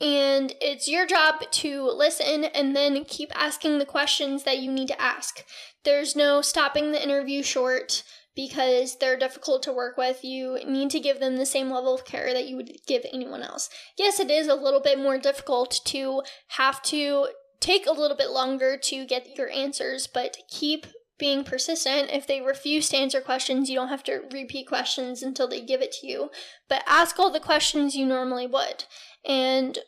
And 0.00 0.54
it's 0.60 0.88
your 0.88 1.06
job 1.06 1.36
to 1.50 1.84
listen 1.84 2.44
and 2.44 2.76
then 2.76 3.04
keep 3.04 3.32
asking 3.34 3.78
the 3.78 3.86
questions 3.86 4.44
that 4.44 4.58
you 4.58 4.70
need 4.70 4.88
to 4.88 5.00
ask. 5.00 5.42
There's 5.84 6.14
no 6.14 6.42
stopping 6.42 6.92
the 6.92 7.02
interview 7.02 7.42
short 7.42 8.02
because 8.34 8.98
they're 8.98 9.16
difficult 9.16 9.62
to 9.62 9.72
work 9.72 9.96
with. 9.96 10.22
You 10.22 10.58
need 10.66 10.90
to 10.90 11.00
give 11.00 11.18
them 11.18 11.36
the 11.36 11.46
same 11.46 11.70
level 11.70 11.94
of 11.94 12.04
care 12.04 12.34
that 12.34 12.46
you 12.46 12.56
would 12.56 12.70
give 12.86 13.06
anyone 13.10 13.42
else. 13.42 13.70
Yes, 13.96 14.20
it 14.20 14.30
is 14.30 14.46
a 14.46 14.54
little 14.54 14.80
bit 14.80 14.98
more 14.98 15.18
difficult 15.18 15.80
to 15.86 16.22
have 16.48 16.82
to 16.82 17.28
take 17.60 17.86
a 17.86 17.92
little 17.92 18.16
bit 18.16 18.30
longer 18.30 18.76
to 18.76 19.06
get 19.06 19.38
your 19.38 19.50
answers, 19.50 20.06
but 20.06 20.36
keep 20.50 20.86
being 21.18 21.44
persistent. 21.44 22.10
If 22.10 22.26
they 22.26 22.42
refuse 22.42 22.90
to 22.90 22.98
answer 22.98 23.22
questions, 23.22 23.70
you 23.70 23.76
don't 23.76 23.88
have 23.88 24.04
to 24.04 24.20
repeat 24.30 24.68
questions 24.68 25.22
until 25.22 25.48
they 25.48 25.62
give 25.62 25.80
it 25.80 25.92
to 25.92 26.06
you, 26.06 26.30
but 26.68 26.84
ask 26.86 27.18
all 27.18 27.32
the 27.32 27.40
questions 27.40 27.96
you 27.96 28.04
normally 28.04 28.46
would 28.46 28.84
and 29.26 29.78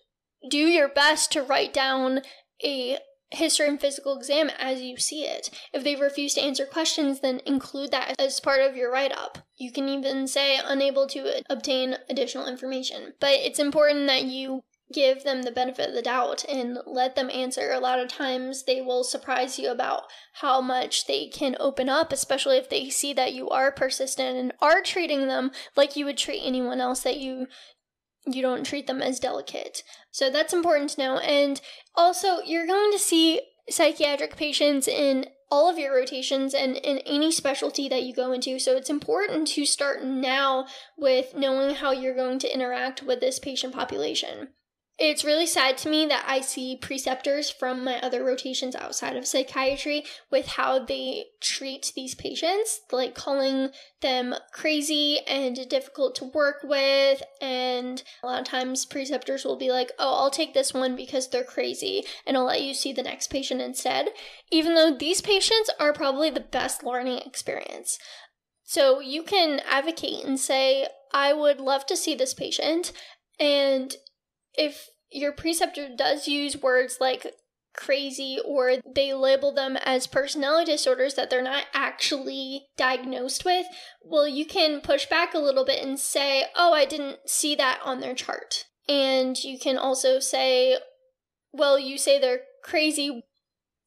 do 0.48 0.59
your 0.59 0.88
best 0.88 1.33
to 1.33 1.42
write 1.42 1.72
down 1.72 2.20
a 2.64 2.98
history 3.31 3.68
and 3.68 3.81
physical 3.81 4.16
exam 4.16 4.51
as 4.59 4.81
you 4.81 4.96
see 4.96 5.24
it. 5.24 5.51
If 5.72 5.85
they 5.85 5.96
refuse 5.96 6.35
to 6.35 6.40
answer 6.40 6.64
questions, 6.64 7.20
then 7.20 7.40
include 7.44 7.90
that 7.90 8.14
as 8.18 8.40
part 8.40 8.61
of 8.61 8.77
your 8.77 8.90
write 8.90 9.12
up. 9.12 9.38
You 9.57 9.70
can 9.70 9.88
even 9.88 10.27
say 10.27 10.59
unable 10.64 11.07
to 11.09 11.42
obtain 11.51 11.96
additional 12.09 12.46
information. 12.46 13.14
But 13.20 13.33
it's 13.33 13.59
important 13.59 14.07
that 14.07 14.24
you 14.24 14.62
give 14.92 15.22
them 15.22 15.42
the 15.42 15.51
benefit 15.51 15.90
of 15.90 15.94
the 15.94 16.01
doubt 16.01 16.44
and 16.48 16.79
let 16.87 17.14
them 17.14 17.29
answer. 17.31 17.72
A 17.72 17.79
lot 17.79 17.98
of 17.98 18.09
times 18.09 18.64
they 18.64 18.81
will 18.81 19.05
surprise 19.05 19.59
you 19.59 19.70
about 19.70 20.05
how 20.40 20.62
much 20.62 21.07
they 21.07 21.29
can 21.29 21.57
open 21.61 21.90
up, 21.90 22.11
especially 22.12 22.57
if 22.57 22.70
they 22.70 22.88
see 22.88 23.12
that 23.12 23.35
you 23.35 23.51
are 23.51 23.70
persistent 23.70 24.38
and 24.38 24.55
are 24.62 24.81
treating 24.81 25.29
them 25.29 25.51
like 25.77 25.96
you 25.96 26.07
would 26.07 26.16
treat 26.16 26.40
anyone 26.42 26.81
else 26.81 27.03
that 27.03 27.18
you 27.18 27.46
you 28.34 28.42
don't 28.42 28.64
treat 28.64 28.86
them 28.86 29.02
as 29.02 29.20
delicate. 29.20 29.82
So 30.10 30.30
that's 30.30 30.52
important 30.52 30.90
to 30.90 31.00
know. 31.00 31.18
And 31.18 31.60
also, 31.94 32.38
you're 32.44 32.66
going 32.66 32.92
to 32.92 32.98
see 32.98 33.40
psychiatric 33.70 34.36
patients 34.36 34.88
in 34.88 35.26
all 35.50 35.70
of 35.70 35.78
your 35.78 35.94
rotations 35.94 36.54
and 36.54 36.76
in 36.76 36.98
any 36.98 37.32
specialty 37.32 37.88
that 37.88 38.02
you 38.02 38.14
go 38.14 38.32
into. 38.32 38.58
So 38.58 38.76
it's 38.76 38.90
important 38.90 39.48
to 39.48 39.64
start 39.64 40.04
now 40.04 40.66
with 40.96 41.34
knowing 41.34 41.76
how 41.76 41.92
you're 41.92 42.14
going 42.14 42.38
to 42.40 42.52
interact 42.52 43.02
with 43.02 43.20
this 43.20 43.38
patient 43.38 43.74
population. 43.74 44.48
It's 45.00 45.24
really 45.24 45.46
sad 45.46 45.78
to 45.78 45.88
me 45.88 46.06
that 46.06 46.24
I 46.26 46.40
see 46.40 46.76
preceptors 46.76 47.48
from 47.50 47.84
my 47.84 48.00
other 48.00 48.24
rotations 48.24 48.74
outside 48.74 49.16
of 49.16 49.28
psychiatry 49.28 50.02
with 50.28 50.48
how 50.48 50.84
they 50.84 51.26
treat 51.40 51.92
these 51.94 52.16
patients, 52.16 52.80
like 52.90 53.14
calling 53.14 53.70
them 54.00 54.34
crazy 54.52 55.20
and 55.28 55.68
difficult 55.68 56.16
to 56.16 56.24
work 56.24 56.56
with. 56.64 57.22
And 57.40 58.02
a 58.24 58.26
lot 58.26 58.40
of 58.40 58.46
times, 58.46 58.87
preceptors 58.87 59.44
will 59.44 59.56
be 59.56 59.70
like, 59.70 59.92
Oh, 60.00 60.16
I'll 60.16 60.32
take 60.32 60.52
this 60.52 60.74
one 60.74 60.96
because 60.96 61.28
they're 61.28 61.44
crazy, 61.44 62.02
and 62.26 62.37
I'll 62.37 62.46
let 62.46 62.62
you 62.62 62.74
see 62.74 62.92
the 62.92 63.04
next 63.04 63.28
patient 63.28 63.61
instead. 63.61 64.08
Even 64.50 64.74
though 64.74 64.96
these 64.96 65.20
patients 65.20 65.70
are 65.78 65.92
probably 65.92 66.30
the 66.30 66.40
best 66.40 66.82
learning 66.82 67.20
experience. 67.24 68.00
So 68.64 68.98
you 68.98 69.22
can 69.22 69.61
advocate 69.61 70.24
and 70.24 70.40
say, 70.40 70.88
I 71.14 71.32
would 71.32 71.61
love 71.61 71.87
to 71.87 71.96
see 71.96 72.16
this 72.16 72.34
patient. 72.34 72.92
And 73.38 73.94
if 74.59 74.90
your 75.11 75.33
preceptor 75.33 75.88
does 75.94 76.29
use 76.29 76.61
words 76.61 76.99
like 77.01 77.27
crazy 77.75 78.38
or 78.44 78.79
they 78.94 79.14
label 79.14 79.53
them 79.55 79.77
as 79.85 80.07
personality 80.07 80.73
disorders 80.73 81.14
that 81.14 81.31
they're 81.31 81.40
not 81.40 81.64
actually 81.73 82.66
diagnosed 82.77 83.44
with, 83.44 83.66
well, 84.03 84.27
you 84.27 84.44
can 84.44 84.81
push 84.81 85.07
back 85.07 85.33
a 85.33 85.38
little 85.38 85.64
bit 85.64 85.83
and 85.83 85.99
say, 85.99 86.47
oh, 86.57 86.75
I 86.75 86.85
didn't 86.85 87.18
see 87.27 87.55
that 87.55 87.81
on 87.85 88.01
their 88.01 88.14
chart. 88.14 88.64
And 88.88 89.37
you 89.42 89.59
can 89.59 89.79
also 89.79 90.18
say, 90.18 90.79
well, 91.53 91.79
you 91.79 91.99
say 91.99 92.18
they're 92.18 92.40
crazy. 92.64 93.23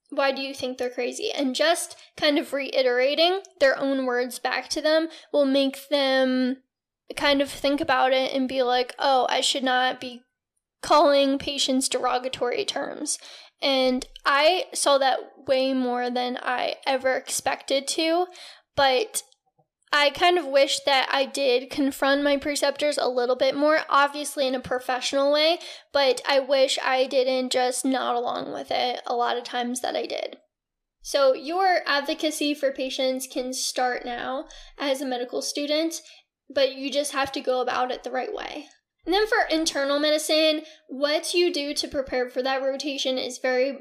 Why 0.10 0.32
do 0.32 0.42
you 0.42 0.54
think 0.54 0.78
they're 0.78 0.90
crazy? 0.90 1.32
And 1.32 1.54
just 1.54 1.98
kind 2.16 2.38
of 2.38 2.54
reiterating 2.54 3.42
their 3.60 3.78
own 3.78 4.06
words 4.06 4.40
back 4.40 4.70
to 4.70 4.82
them 4.82 5.10
will 5.34 5.46
make 5.46 5.90
them 5.90 6.58
kind 7.18 7.42
of 7.42 7.50
think 7.50 7.82
about 7.82 8.14
it 8.14 8.34
and 8.34 8.48
be 8.48 8.64
like, 8.64 8.96
oh, 9.00 9.28
I 9.30 9.42
should 9.42 9.64
not 9.64 10.00
be 10.00 10.22
calling 10.82 11.38
patients 11.38 11.89
derogatory 11.89 12.65
terms. 12.65 13.17
And 13.62 14.06
I 14.26 14.65
saw 14.74 14.98
that 14.98 15.20
way 15.48 15.74
more 15.74 16.10
than 16.10 16.38
I 16.41 16.76
ever 16.86 17.15
expected 17.15 17.88
to, 17.89 18.28
but 18.76 19.24
I 19.94 20.10
kind 20.10 20.38
of 20.38 20.46
wish 20.46 20.80
that 20.86 21.10
I 21.12 21.26
did 21.26 21.70
confront 21.70 22.24
my 22.24 22.38
preceptors 22.38 22.98
a 22.98 23.10
little 23.10 23.36
bit 23.36 23.56
more, 23.56 23.80
obviously 23.89 24.48
in 24.48 24.56
a 24.56 24.60
professional 24.62 25.34
way, 25.34 25.60
but 25.91 26.22
I 26.28 26.39
wish 26.39 26.80
I 26.82 27.08
didn't 27.08 27.52
just 27.52 27.84
nod 27.84 28.15
along 28.15 28.54
with 28.54 28.72
it 28.72 29.02
a 29.06 29.15
lot 29.15 29.38
of 29.38 29.44
times 29.44 29.82
that 29.82 29.96
I 29.96 30.06
did. 30.06 30.38
So, 31.04 31.34
your 31.34 31.82
advocacy 31.86 32.54
for 32.54 32.72
patients 32.72 33.28
can 33.28 33.54
start 33.54 34.06
now 34.06 34.46
as 34.78 35.02
a 35.02 35.06
medical 35.06 35.41
student, 35.41 35.96
but 36.54 36.76
you 36.76 36.91
just 36.91 37.12
have 37.12 37.32
to 37.34 37.41
go 37.41 37.60
about 37.60 37.91
it 37.91 38.04
the 38.04 38.12
right 38.12 38.34
way. 38.34 38.67
And 39.06 39.14
then 39.14 39.26
for 39.28 39.38
internal 39.50 40.00
medicine, 40.00 40.62
what 40.88 41.34
you 41.34 41.52
do 41.52 41.74
to 41.74 41.88
prepare 41.88 42.30
for 42.30 42.44
that 42.44 42.62
rotation 42.62 43.18
is 43.18 43.40
very 43.40 43.80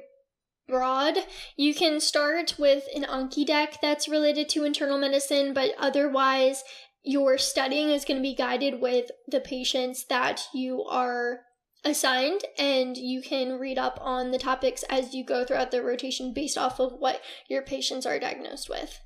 broad. 0.67 1.19
You 1.57 1.75
can 1.75 2.01
start 2.01 2.55
with 2.59 2.85
an 2.95 3.05
Anki 3.05 3.45
deck 3.45 3.79
that's 3.83 4.09
related 4.09 4.49
to 4.51 4.65
internal 4.65 4.99
medicine, 4.99 5.53
but 5.53 5.73
otherwise, 5.79 6.63
your 7.03 7.37
studying 7.37 7.91
is 7.91 8.05
going 8.05 8.19
to 8.19 8.23
be 8.23 8.35
guided 8.35 8.81
with 8.81 9.11
the 9.29 9.41
patients 9.41 10.07
that 10.09 10.47
you 10.55 10.85
are 10.85 11.41
assigned, 11.85 12.43
and 12.59 12.97
you 12.97 13.23
can 13.23 13.59
read 13.59 13.79
up 13.79 13.99
on 14.01 14.31
the 14.31 14.39
topics 14.39 14.85
as 14.91 15.15
you 15.15 15.25
go 15.25 15.45
throughout 15.45 15.71
the 15.71 15.83
rotation 15.83 16.33
based 16.35 16.59
off 16.59 16.79
of 16.79 16.93
what 16.99 17.21
your 17.49 17.63
patients 17.63 18.07
are 18.07 18.19
diagnosed 18.19 18.69
with. 18.69 18.99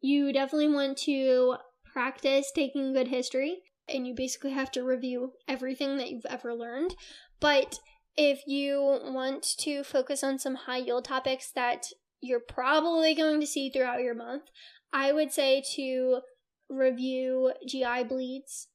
You 0.00 0.32
definitely 0.32 0.74
want 0.74 0.98
to 0.98 1.56
practice 1.92 2.50
taking 2.54 2.92
good 2.92 3.08
history 3.08 3.58
and 3.88 4.06
you 4.06 4.14
basically 4.14 4.52
have 4.52 4.70
to 4.72 4.82
review 4.82 5.32
everything 5.48 5.96
that 5.98 6.10
you've 6.10 6.26
ever 6.26 6.54
learned. 6.54 6.94
But 7.40 7.78
if 8.16 8.42
you 8.46 8.78
want 8.80 9.46
to 9.60 9.82
focus 9.82 10.22
on 10.22 10.38
some 10.38 10.54
high 10.54 10.78
yield 10.78 11.04
topics 11.04 11.50
that 11.54 11.86
you're 12.20 12.40
probably 12.40 13.14
going 13.14 13.40
to 13.40 13.46
see 13.46 13.70
throughout 13.70 14.02
your 14.02 14.14
month, 14.14 14.44
I 14.92 15.12
would 15.12 15.32
say 15.32 15.62
to 15.74 16.20
review 16.68 17.52
GI 17.66 18.04
bleeds 18.04 18.68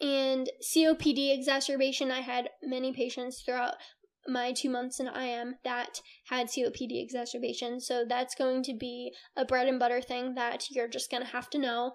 and 0.00 0.48
COPD 0.62 1.34
exacerbation. 1.34 2.10
I 2.10 2.20
had 2.20 2.48
many 2.62 2.92
patients 2.92 3.42
throughout 3.42 3.74
my 4.26 4.52
two 4.52 4.70
months 4.70 5.00
in 5.00 5.08
IM 5.08 5.56
that 5.64 6.00
had 6.28 6.48
COPD 6.48 7.02
exacerbation. 7.02 7.80
So 7.80 8.04
that's 8.08 8.34
going 8.34 8.62
to 8.64 8.74
be 8.74 9.12
a 9.36 9.44
bread 9.44 9.68
and 9.68 9.78
butter 9.78 10.00
thing 10.00 10.34
that 10.34 10.70
you're 10.70 10.88
just 10.88 11.10
going 11.10 11.22
to 11.22 11.28
have 11.28 11.50
to 11.50 11.58
know. 11.58 11.92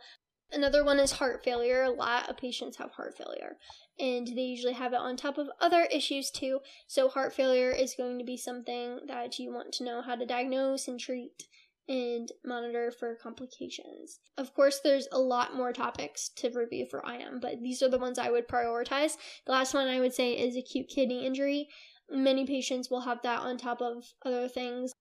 Another 0.55 0.85
one 0.85 1.01
is 1.01 1.11
heart 1.11 1.43
failure. 1.43 1.83
A 1.83 1.91
lot 1.91 2.29
of 2.29 2.37
patients 2.37 2.77
have 2.77 2.91
heart 2.91 3.17
failure, 3.17 3.57
and 3.99 4.25
they 4.25 4.43
usually 4.43 4.73
have 4.73 4.93
it 4.93 4.99
on 4.99 5.17
top 5.17 5.37
of 5.37 5.49
other 5.59 5.83
issues 5.91 6.31
too. 6.31 6.61
So, 6.87 7.09
heart 7.09 7.33
failure 7.33 7.71
is 7.71 7.93
going 7.93 8.17
to 8.19 8.23
be 8.23 8.37
something 8.37 9.01
that 9.05 9.37
you 9.37 9.53
want 9.53 9.73
to 9.73 9.83
know 9.83 10.01
how 10.01 10.15
to 10.15 10.25
diagnose 10.25 10.87
and 10.87 10.97
treat 10.97 11.43
and 11.89 12.31
monitor 12.45 12.89
for 12.89 13.15
complications. 13.15 14.21
Of 14.37 14.53
course, 14.53 14.79
there's 14.81 15.09
a 15.11 15.19
lot 15.19 15.57
more 15.57 15.73
topics 15.73 16.29
to 16.37 16.49
review 16.49 16.87
for 16.89 17.03
IM, 17.05 17.41
but 17.41 17.61
these 17.61 17.83
are 17.83 17.89
the 17.89 17.99
ones 17.99 18.17
I 18.17 18.31
would 18.31 18.47
prioritize. 18.47 19.17
The 19.45 19.51
last 19.51 19.73
one 19.73 19.89
I 19.89 19.99
would 19.99 20.13
say 20.13 20.31
is 20.31 20.55
acute 20.55 20.87
kidney 20.87 21.25
injury. 21.25 21.67
Many 22.09 22.45
patients 22.45 22.89
will 22.89 23.01
have 23.01 23.21
that 23.23 23.41
on 23.41 23.57
top 23.57 23.81
of 23.81 24.05
other 24.25 24.47
things 24.47 24.93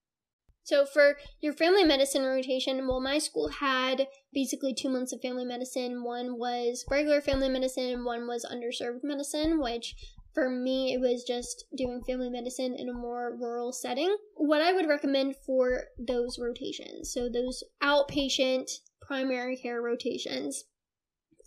so 0.65 0.87
for 0.87 1.19
your 1.41 1.53
family 1.53 1.85
medicine 1.85 2.25
rotation, 2.25 2.89
well, 2.89 3.01
my 3.01 3.19
school 3.19 3.49
had 3.49 4.09
basically 4.35 4.75
two 4.75 4.91
months 4.91 5.13
of 5.13 5.21
family 5.21 5.45
medicine. 5.45 6.03
One 6.03 6.39
was 6.39 6.85
regular 6.91 7.21
family 7.21 7.49
medicine, 7.49 7.91
and 7.91 8.05
one 8.05 8.27
was 8.27 8.45
underserved 8.45 9.05
medicine, 9.05 9.61
which 9.61 9.95
for 10.35 10.51
me, 10.51 10.93
it 10.93 11.01
was 11.01 11.23
just 11.23 11.65
doing 11.77 12.03
family 12.03 12.29
medicine 12.29 12.75
in 12.77 12.89
a 12.89 12.93
more 12.93 13.37
rural 13.41 13.73
setting. 13.73 14.17
What 14.35 14.61
I 14.61 14.73
would 14.73 14.89
recommend 14.89 15.37
for 15.47 15.85
those 15.97 16.39
rotations, 16.41 17.13
so 17.13 17.29
those 17.29 17.63
outpatient 17.83 18.81
primary 19.01 19.57
care 19.57 19.81
rotations, 19.81 20.65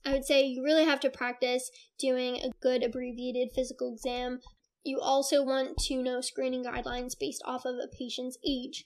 I 0.06 0.14
would 0.14 0.24
say 0.24 0.46
you 0.46 0.64
really 0.64 0.86
have 0.86 1.02
to 1.02 1.10
practice 1.10 1.70
doing 2.00 2.38
a 2.38 2.52
good 2.62 2.82
abbreviated 2.82 3.50
physical 3.54 3.92
exam. 3.92 4.40
You 4.86 5.02
also 5.02 5.44
want 5.44 5.78
to 5.80 6.02
know 6.02 6.22
screening 6.22 6.64
guidelines 6.64 7.20
based 7.20 7.42
off 7.44 7.66
of 7.66 7.76
a 7.76 7.94
patient's 7.94 8.38
age 8.48 8.86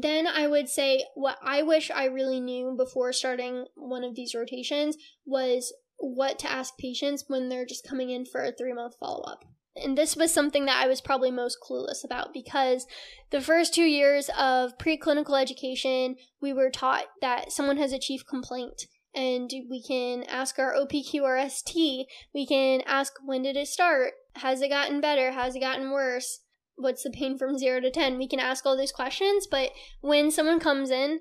then 0.00 0.26
I 0.26 0.46
would 0.46 0.68
say 0.68 1.04
what 1.14 1.38
I 1.42 1.62
wish 1.62 1.90
I 1.90 2.06
really 2.06 2.40
knew 2.40 2.74
before 2.76 3.12
starting 3.12 3.66
one 3.74 4.04
of 4.04 4.14
these 4.14 4.34
rotations 4.34 4.96
was 5.24 5.72
what 5.98 6.38
to 6.40 6.50
ask 6.50 6.76
patients 6.76 7.24
when 7.28 7.48
they're 7.48 7.66
just 7.66 7.86
coming 7.86 8.10
in 8.10 8.26
for 8.26 8.42
a 8.42 8.52
three 8.52 8.72
month 8.72 8.94
follow 8.98 9.22
up. 9.22 9.44
And 9.76 9.96
this 9.96 10.16
was 10.16 10.32
something 10.32 10.64
that 10.66 10.82
I 10.82 10.88
was 10.88 11.00
probably 11.00 11.30
most 11.30 11.58
clueless 11.62 12.02
about 12.02 12.32
because 12.32 12.86
the 13.30 13.42
first 13.42 13.74
two 13.74 13.84
years 13.84 14.30
of 14.38 14.78
preclinical 14.78 15.40
education, 15.40 16.16
we 16.40 16.52
were 16.52 16.70
taught 16.70 17.04
that 17.20 17.52
someone 17.52 17.76
has 17.76 17.92
a 17.92 17.98
chief 17.98 18.26
complaint 18.26 18.86
and 19.14 19.50
we 19.70 19.82
can 19.82 20.24
ask 20.24 20.58
our 20.58 20.74
OPQRST. 20.74 22.04
We 22.34 22.46
can 22.46 22.82
ask 22.86 23.12
when 23.24 23.42
did 23.42 23.56
it 23.56 23.68
start? 23.68 24.14
Has 24.36 24.62
it 24.62 24.68
gotten 24.68 25.00
better? 25.00 25.32
Has 25.32 25.54
it 25.54 25.60
gotten 25.60 25.90
worse? 25.90 26.40
What's 26.76 27.02
the 27.02 27.10
pain 27.10 27.38
from 27.38 27.58
zero 27.58 27.80
to 27.80 27.90
10? 27.90 28.18
We 28.18 28.28
can 28.28 28.40
ask 28.40 28.64
all 28.66 28.76
those 28.76 28.92
questions, 28.92 29.46
but 29.50 29.70
when 30.00 30.30
someone 30.30 30.60
comes 30.60 30.90
in 30.90 31.20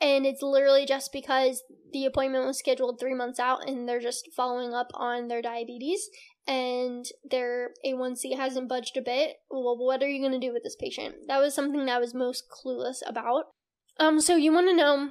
and 0.00 0.26
it's 0.26 0.42
literally 0.42 0.86
just 0.86 1.12
because 1.12 1.62
the 1.92 2.04
appointment 2.04 2.46
was 2.46 2.58
scheduled 2.58 2.98
three 2.98 3.14
months 3.14 3.38
out 3.38 3.68
and 3.68 3.88
they're 3.88 4.00
just 4.00 4.28
following 4.36 4.74
up 4.74 4.88
on 4.94 5.28
their 5.28 5.40
diabetes 5.40 6.08
and 6.46 7.06
their 7.28 7.70
A1C 7.84 8.36
hasn't 8.36 8.68
budged 8.68 8.96
a 8.96 9.02
bit. 9.02 9.36
Well, 9.50 9.76
what 9.78 10.02
are 10.02 10.08
you 10.08 10.20
going 10.20 10.38
to 10.38 10.46
do 10.46 10.52
with 10.52 10.62
this 10.62 10.76
patient? 10.76 11.14
That 11.28 11.40
was 11.40 11.54
something 11.54 11.86
that 11.86 11.96
I 11.96 11.98
was 11.98 12.14
most 12.14 12.44
clueless 12.50 12.98
about. 13.06 13.44
Um, 13.98 14.20
so 14.20 14.36
you 14.36 14.52
want 14.52 14.68
to 14.68 14.76
know 14.76 15.10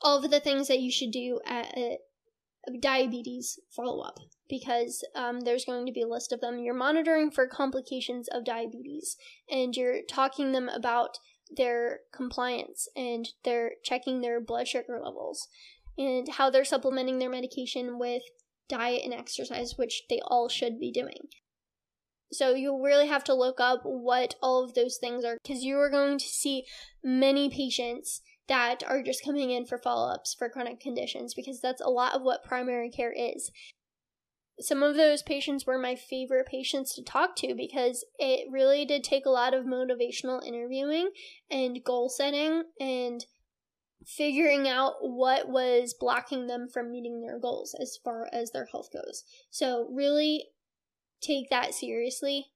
all 0.00 0.22
of 0.22 0.30
the 0.30 0.40
things 0.40 0.68
that 0.68 0.80
you 0.80 0.90
should 0.90 1.12
do 1.12 1.40
at 1.46 1.76
a 1.76 1.98
diabetes 2.80 3.58
follow 3.74 4.00
up 4.00 4.18
because 4.48 5.04
um, 5.14 5.40
there's 5.40 5.64
going 5.64 5.86
to 5.86 5.92
be 5.92 6.02
a 6.02 6.08
list 6.08 6.32
of 6.32 6.40
them. 6.40 6.58
You're 6.58 6.74
monitoring 6.74 7.30
for 7.30 7.46
complications 7.46 8.28
of 8.28 8.44
diabetes 8.44 9.16
and 9.50 9.74
you're 9.74 10.02
talking 10.08 10.52
them 10.52 10.68
about 10.68 11.18
their 11.56 12.00
compliance 12.12 12.88
and 12.96 13.28
they're 13.44 13.72
checking 13.84 14.20
their 14.20 14.40
blood 14.40 14.68
sugar 14.68 15.00
levels 15.02 15.48
and 15.96 16.28
how 16.28 16.50
they're 16.50 16.64
supplementing 16.64 17.18
their 17.18 17.30
medication 17.30 17.98
with 17.98 18.22
diet 18.68 19.02
and 19.04 19.14
exercise, 19.14 19.74
which 19.76 20.02
they 20.08 20.20
all 20.26 20.48
should 20.48 20.78
be 20.78 20.92
doing. 20.92 21.28
So 22.30 22.54
you 22.54 22.82
really 22.82 23.08
have 23.08 23.24
to 23.24 23.34
look 23.34 23.58
up 23.58 23.80
what 23.84 24.34
all 24.42 24.64
of 24.64 24.74
those 24.74 24.98
things 24.98 25.24
are 25.24 25.38
because 25.42 25.62
you 25.62 25.78
are 25.78 25.90
going 25.90 26.18
to 26.18 26.26
see 26.26 26.64
many 27.02 27.48
patients 27.48 28.20
that 28.48 28.82
are 28.86 29.02
just 29.02 29.24
coming 29.24 29.50
in 29.50 29.64
for 29.64 29.78
follow 29.78 30.12
ups 30.12 30.34
for 30.38 30.48
chronic 30.48 30.80
conditions 30.80 31.34
because 31.34 31.60
that's 31.60 31.82
a 31.82 31.90
lot 31.90 32.14
of 32.14 32.22
what 32.22 32.44
primary 32.44 32.90
care 32.90 33.12
is 33.12 33.50
some 34.60 34.82
of 34.82 34.96
those 34.96 35.22
patients 35.22 35.66
were 35.66 35.78
my 35.78 35.94
favorite 35.94 36.46
patients 36.46 36.94
to 36.94 37.02
talk 37.02 37.36
to 37.36 37.54
because 37.54 38.04
it 38.18 38.50
really 38.50 38.84
did 38.84 39.04
take 39.04 39.24
a 39.24 39.30
lot 39.30 39.54
of 39.54 39.64
motivational 39.64 40.44
interviewing 40.44 41.10
and 41.50 41.84
goal 41.84 42.08
setting 42.08 42.64
and 42.80 43.24
figuring 44.04 44.66
out 44.68 44.94
what 45.00 45.48
was 45.48 45.94
blocking 45.98 46.46
them 46.46 46.68
from 46.68 46.90
meeting 46.90 47.20
their 47.20 47.38
goals 47.38 47.74
as 47.80 47.98
far 48.02 48.28
as 48.32 48.50
their 48.50 48.66
health 48.72 48.88
goes. 48.92 49.24
So, 49.50 49.88
really 49.92 50.46
take 51.20 51.50
that 51.50 51.74
seriously. 51.74 52.46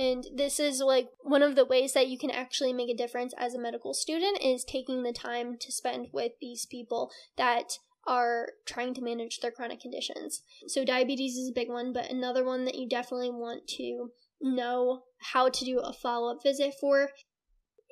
And 0.00 0.24
this 0.34 0.58
is 0.58 0.80
like 0.80 1.10
one 1.20 1.42
of 1.42 1.56
the 1.56 1.66
ways 1.66 1.92
that 1.92 2.08
you 2.08 2.16
can 2.16 2.30
actually 2.30 2.72
make 2.72 2.88
a 2.88 2.96
difference 2.96 3.34
as 3.36 3.52
a 3.52 3.60
medical 3.60 3.92
student 3.92 4.40
is 4.42 4.64
taking 4.64 5.02
the 5.02 5.12
time 5.12 5.58
to 5.60 5.70
spend 5.70 6.08
with 6.10 6.32
these 6.40 6.64
people 6.64 7.10
that 7.36 7.74
are 8.06 8.52
trying 8.64 8.94
to 8.94 9.02
manage 9.02 9.40
their 9.40 9.50
chronic 9.50 9.78
conditions. 9.78 10.40
So, 10.66 10.86
diabetes 10.86 11.36
is 11.36 11.50
a 11.50 11.54
big 11.54 11.68
one, 11.68 11.92
but 11.92 12.10
another 12.10 12.42
one 12.42 12.64
that 12.64 12.76
you 12.76 12.88
definitely 12.88 13.30
want 13.30 13.68
to 13.76 14.10
know 14.40 15.02
how 15.18 15.50
to 15.50 15.64
do 15.66 15.80
a 15.80 15.92
follow 15.92 16.32
up 16.32 16.42
visit 16.42 16.72
for 16.80 17.10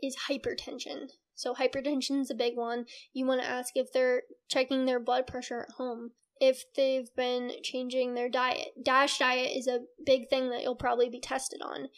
is 0.02 0.16
hypertension. 0.30 1.10
So, 1.34 1.52
hypertension 1.52 2.22
is 2.22 2.30
a 2.30 2.34
big 2.34 2.56
one. 2.56 2.86
You 3.12 3.26
want 3.26 3.42
to 3.42 3.46
ask 3.46 3.72
if 3.74 3.92
they're 3.92 4.22
checking 4.48 4.86
their 4.86 4.98
blood 4.98 5.26
pressure 5.26 5.60
at 5.60 5.74
home, 5.76 6.12
if 6.40 6.64
they've 6.76 7.08
been 7.16 7.52
changing 7.62 8.14
their 8.14 8.28
diet. 8.28 8.68
DASH 8.82 9.18
diet 9.18 9.52
is 9.56 9.66
a 9.66 9.80
big 10.04 10.28
thing 10.28 10.50
that 10.50 10.62
you'll 10.62 10.76
probably 10.76 11.08
be 11.08 11.20
tested 11.20 11.60
on 11.62 11.88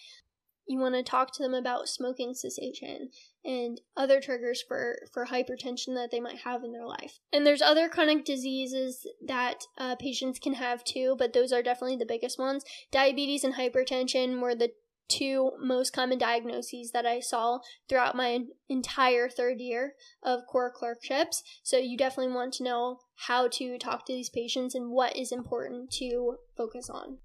you 0.70 0.78
want 0.78 0.94
to 0.94 1.02
talk 1.02 1.32
to 1.32 1.42
them 1.42 1.52
about 1.52 1.88
smoking 1.88 2.32
cessation 2.32 3.10
and 3.44 3.80
other 3.96 4.20
triggers 4.20 4.62
for, 4.66 4.98
for 5.12 5.26
hypertension 5.26 5.94
that 5.96 6.10
they 6.12 6.20
might 6.20 6.38
have 6.38 6.62
in 6.62 6.70
their 6.70 6.86
life. 6.86 7.18
And 7.32 7.44
there's 7.44 7.60
other 7.60 7.88
chronic 7.88 8.24
diseases 8.24 9.04
that 9.26 9.64
uh, 9.76 9.96
patients 9.96 10.38
can 10.38 10.54
have 10.54 10.84
too, 10.84 11.16
but 11.18 11.32
those 11.32 11.52
are 11.52 11.62
definitely 11.62 11.96
the 11.96 12.06
biggest 12.06 12.38
ones. 12.38 12.64
Diabetes 12.92 13.42
and 13.42 13.54
hypertension 13.54 14.40
were 14.40 14.54
the 14.54 14.70
two 15.10 15.52
most 15.60 15.92
common 15.92 16.18
diagnoses 16.18 16.92
that 16.92 17.04
I 17.04 17.20
saw 17.20 17.58
throughout 17.88 18.16
my 18.16 18.40
entire 18.68 19.28
third 19.28 19.60
year 19.60 19.94
of 20.22 20.46
core 20.48 20.72
clerkships. 20.74 21.42
So 21.62 21.76
you 21.76 21.96
definitely 21.96 22.32
want 22.32 22.54
to 22.54 22.64
know 22.64 23.00
how 23.26 23.48
to 23.48 23.78
talk 23.78 24.06
to 24.06 24.12
these 24.12 24.30
patients 24.30 24.74
and 24.74 24.90
what 24.90 25.16
is 25.16 25.32
important 25.32 25.90
to 25.98 26.36
focus 26.56 26.88
on 26.88 27.18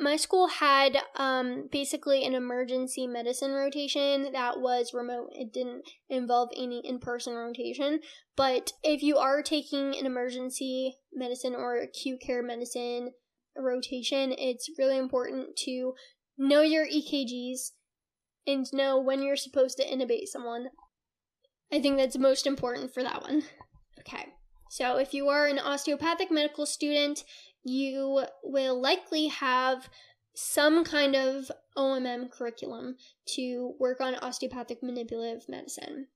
my 0.00 0.16
school 0.16 0.48
had 0.48 0.96
um, 1.16 1.68
basically 1.70 2.24
an 2.24 2.34
emergency 2.34 3.06
medicine 3.06 3.52
rotation 3.52 4.32
that 4.32 4.58
was 4.58 4.94
remote. 4.94 5.28
It 5.32 5.52
didn't 5.52 5.82
involve 6.08 6.48
any 6.56 6.80
in 6.84 6.98
person 6.98 7.34
rotation. 7.34 8.00
But 8.34 8.72
if 8.82 9.02
you 9.02 9.18
are 9.18 9.42
taking 9.42 9.94
an 9.96 10.06
emergency 10.06 10.96
medicine 11.12 11.54
or 11.54 11.76
acute 11.76 12.20
care 12.20 12.42
medicine 12.42 13.12
rotation, 13.56 14.32
it's 14.38 14.70
really 14.78 14.96
important 14.96 15.56
to 15.64 15.92
know 16.40 16.62
your 16.62 16.86
EKGs 16.86 17.72
and 18.46 18.66
know 18.72 18.98
when 18.98 19.22
you're 19.22 19.36
supposed 19.36 19.76
to 19.76 19.84
intubate 19.84 20.26
someone. 20.26 20.70
I 21.72 21.80
think 21.80 21.98
that's 21.98 22.18
most 22.18 22.46
important 22.46 22.92
for 22.92 23.02
that 23.02 23.22
one. 23.22 23.44
Okay. 24.00 24.26
So, 24.70 24.96
if 24.96 25.12
you 25.12 25.28
are 25.28 25.46
an 25.46 25.58
osteopathic 25.58 26.30
medical 26.30 26.64
student, 26.64 27.24
you 27.62 28.24
will 28.42 28.80
likely 28.80 29.26
have 29.26 29.88
some 30.34 30.84
kind 30.84 31.14
of 31.14 31.50
OMM 31.76 32.30
curriculum 32.30 32.96
to 33.34 33.74
work 33.78 34.00
on 34.00 34.14
osteopathic 34.14 34.82
manipulative 34.82 35.48
medicine. 35.48 36.06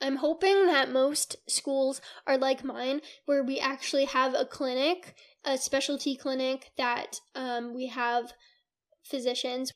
I'm 0.00 0.16
hoping 0.16 0.66
that 0.66 0.90
most 0.90 1.36
schools 1.48 2.00
are 2.26 2.38
like 2.38 2.64
mine, 2.64 3.00
where 3.26 3.44
we 3.44 3.58
actually 3.58 4.06
have 4.06 4.34
a 4.34 4.46
clinic, 4.46 5.14
a 5.44 5.58
specialty 5.58 6.16
clinic 6.16 6.70
that 6.78 7.20
um, 7.34 7.74
we 7.74 7.88
have 7.88 8.32
physicians 9.04 9.72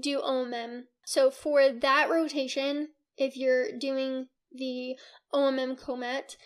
do 0.00 0.20
OMM. 0.20 0.84
So 1.04 1.30
for 1.30 1.70
that 1.70 2.08
rotation, 2.10 2.88
if 3.16 3.36
you're 3.36 3.76
doing 3.78 4.28
the 4.52 4.96
OMM 5.32 5.78
COMAT, 5.78 6.36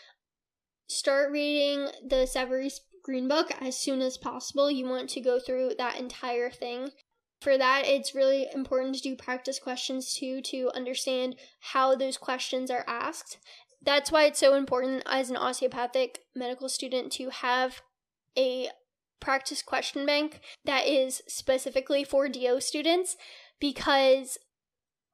start 0.89 1.31
reading 1.31 1.89
the 2.07 2.27
Savarese 2.27 2.81
Green 3.05 3.29
Book 3.29 3.51
as 3.61 3.79
soon 3.79 4.01
as 4.01 4.17
possible. 4.17 4.71
You 4.71 4.87
want 4.87 5.11
to 5.11 5.21
go 5.21 5.39
through 5.39 5.73
that 5.79 5.99
entire 5.99 6.51
thing. 6.51 6.91
For 7.41 7.57
that, 7.57 7.87
it's 7.87 8.15
really 8.15 8.49
important 8.55 8.97
to 8.97 9.01
do 9.01 9.17
practice 9.17 9.59
questions 9.59 10.15
too 10.15 10.43
to 10.43 10.71
understand 10.75 11.37
how 11.73 11.97
those 11.97 12.19
questions 12.19 12.71
are 12.71 12.85
asked. 12.87 13.39
That's 13.83 14.13
why 14.13 14.25
it's 14.25 14.39
so 14.39 14.55
important 14.55 15.03
as 15.07 15.31
an 15.31 15.37
osteopathic 15.37 16.19
medical 16.37 16.69
student 16.69 17.13
to 17.13 17.31
have 17.31 17.81
a 18.37 18.69
practice 19.21 19.63
question 19.63 20.07
bank 20.07 20.41
that 20.65 20.87
is 20.87 21.23
specifically 21.29 22.05
for 22.05 22.29
DO 22.29 22.61
students 22.61 23.17
because 23.61 24.39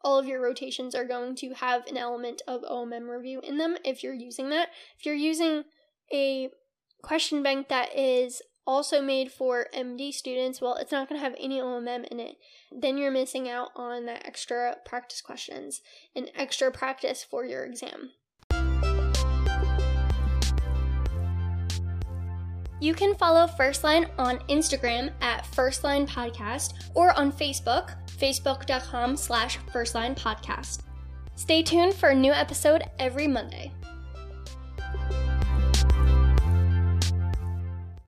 all 0.03 0.19
of 0.19 0.27
your 0.27 0.41
rotations 0.41 0.95
are 0.95 1.05
going 1.05 1.35
to 1.35 1.55
have 1.55 1.87
an 1.87 1.97
element 1.97 2.43
of 2.47 2.63
OMM 2.63 3.09
review 3.09 3.41
in 3.43 3.59
them 3.59 3.77
if 3.85 4.03
you're 4.03 4.15
using 4.15 4.51
that. 4.51 4.69
If 4.99 5.05
you're 5.05 5.15
using 5.15 5.65
a 6.13 6.51
question 7.03 7.43
bank 7.43 7.69
that 7.69 7.97
is 7.97 8.41
also 8.67 9.01
made 9.01 9.33
for 9.33 9.67
MD 9.75 10.13
students, 10.13 10.61
well, 10.61 10.75
it's 10.75 10.93
not 10.93 11.09
going 11.09 11.21
to 11.21 11.25
have 11.25 11.37
any 11.41 11.61
OMM 11.61 12.07
in 12.09 12.21
it. 12.21 12.37
Then 12.71 12.99
you're 12.99 13.11
missing 13.11 13.49
out 13.49 13.71
on 13.77 14.07
that 14.07 14.27
extra 14.27 14.77
practice 14.85 15.21
questions 15.21 15.81
and 16.15 16.31
extra 16.35 16.71
practice 16.71 17.25
for 17.29 17.45
your 17.45 17.65
exam. 17.65 18.11
You 22.81 22.95
can 22.95 23.15
follow 23.15 23.47
First 23.47 23.85
Line 23.85 24.07
on 24.19 24.39
Instagram 24.49 25.11
at 25.21 25.47
First 25.47 25.83
Line 25.83 26.07
Podcast 26.07 26.91
or 26.95 27.17
on 27.19 27.33
Facebook, 27.33 27.95
facebook.com 28.19 29.17
slash 29.17 29.59
First 29.73 29.95
Line 29.95 30.15
Podcast. 30.15 30.81
Stay 31.37 31.63
tuned 31.63 31.95
for 31.95 32.11
a 32.11 32.15
new 32.15 32.33
episode 32.33 32.85
every 32.99 33.27
Monday. 33.27 33.73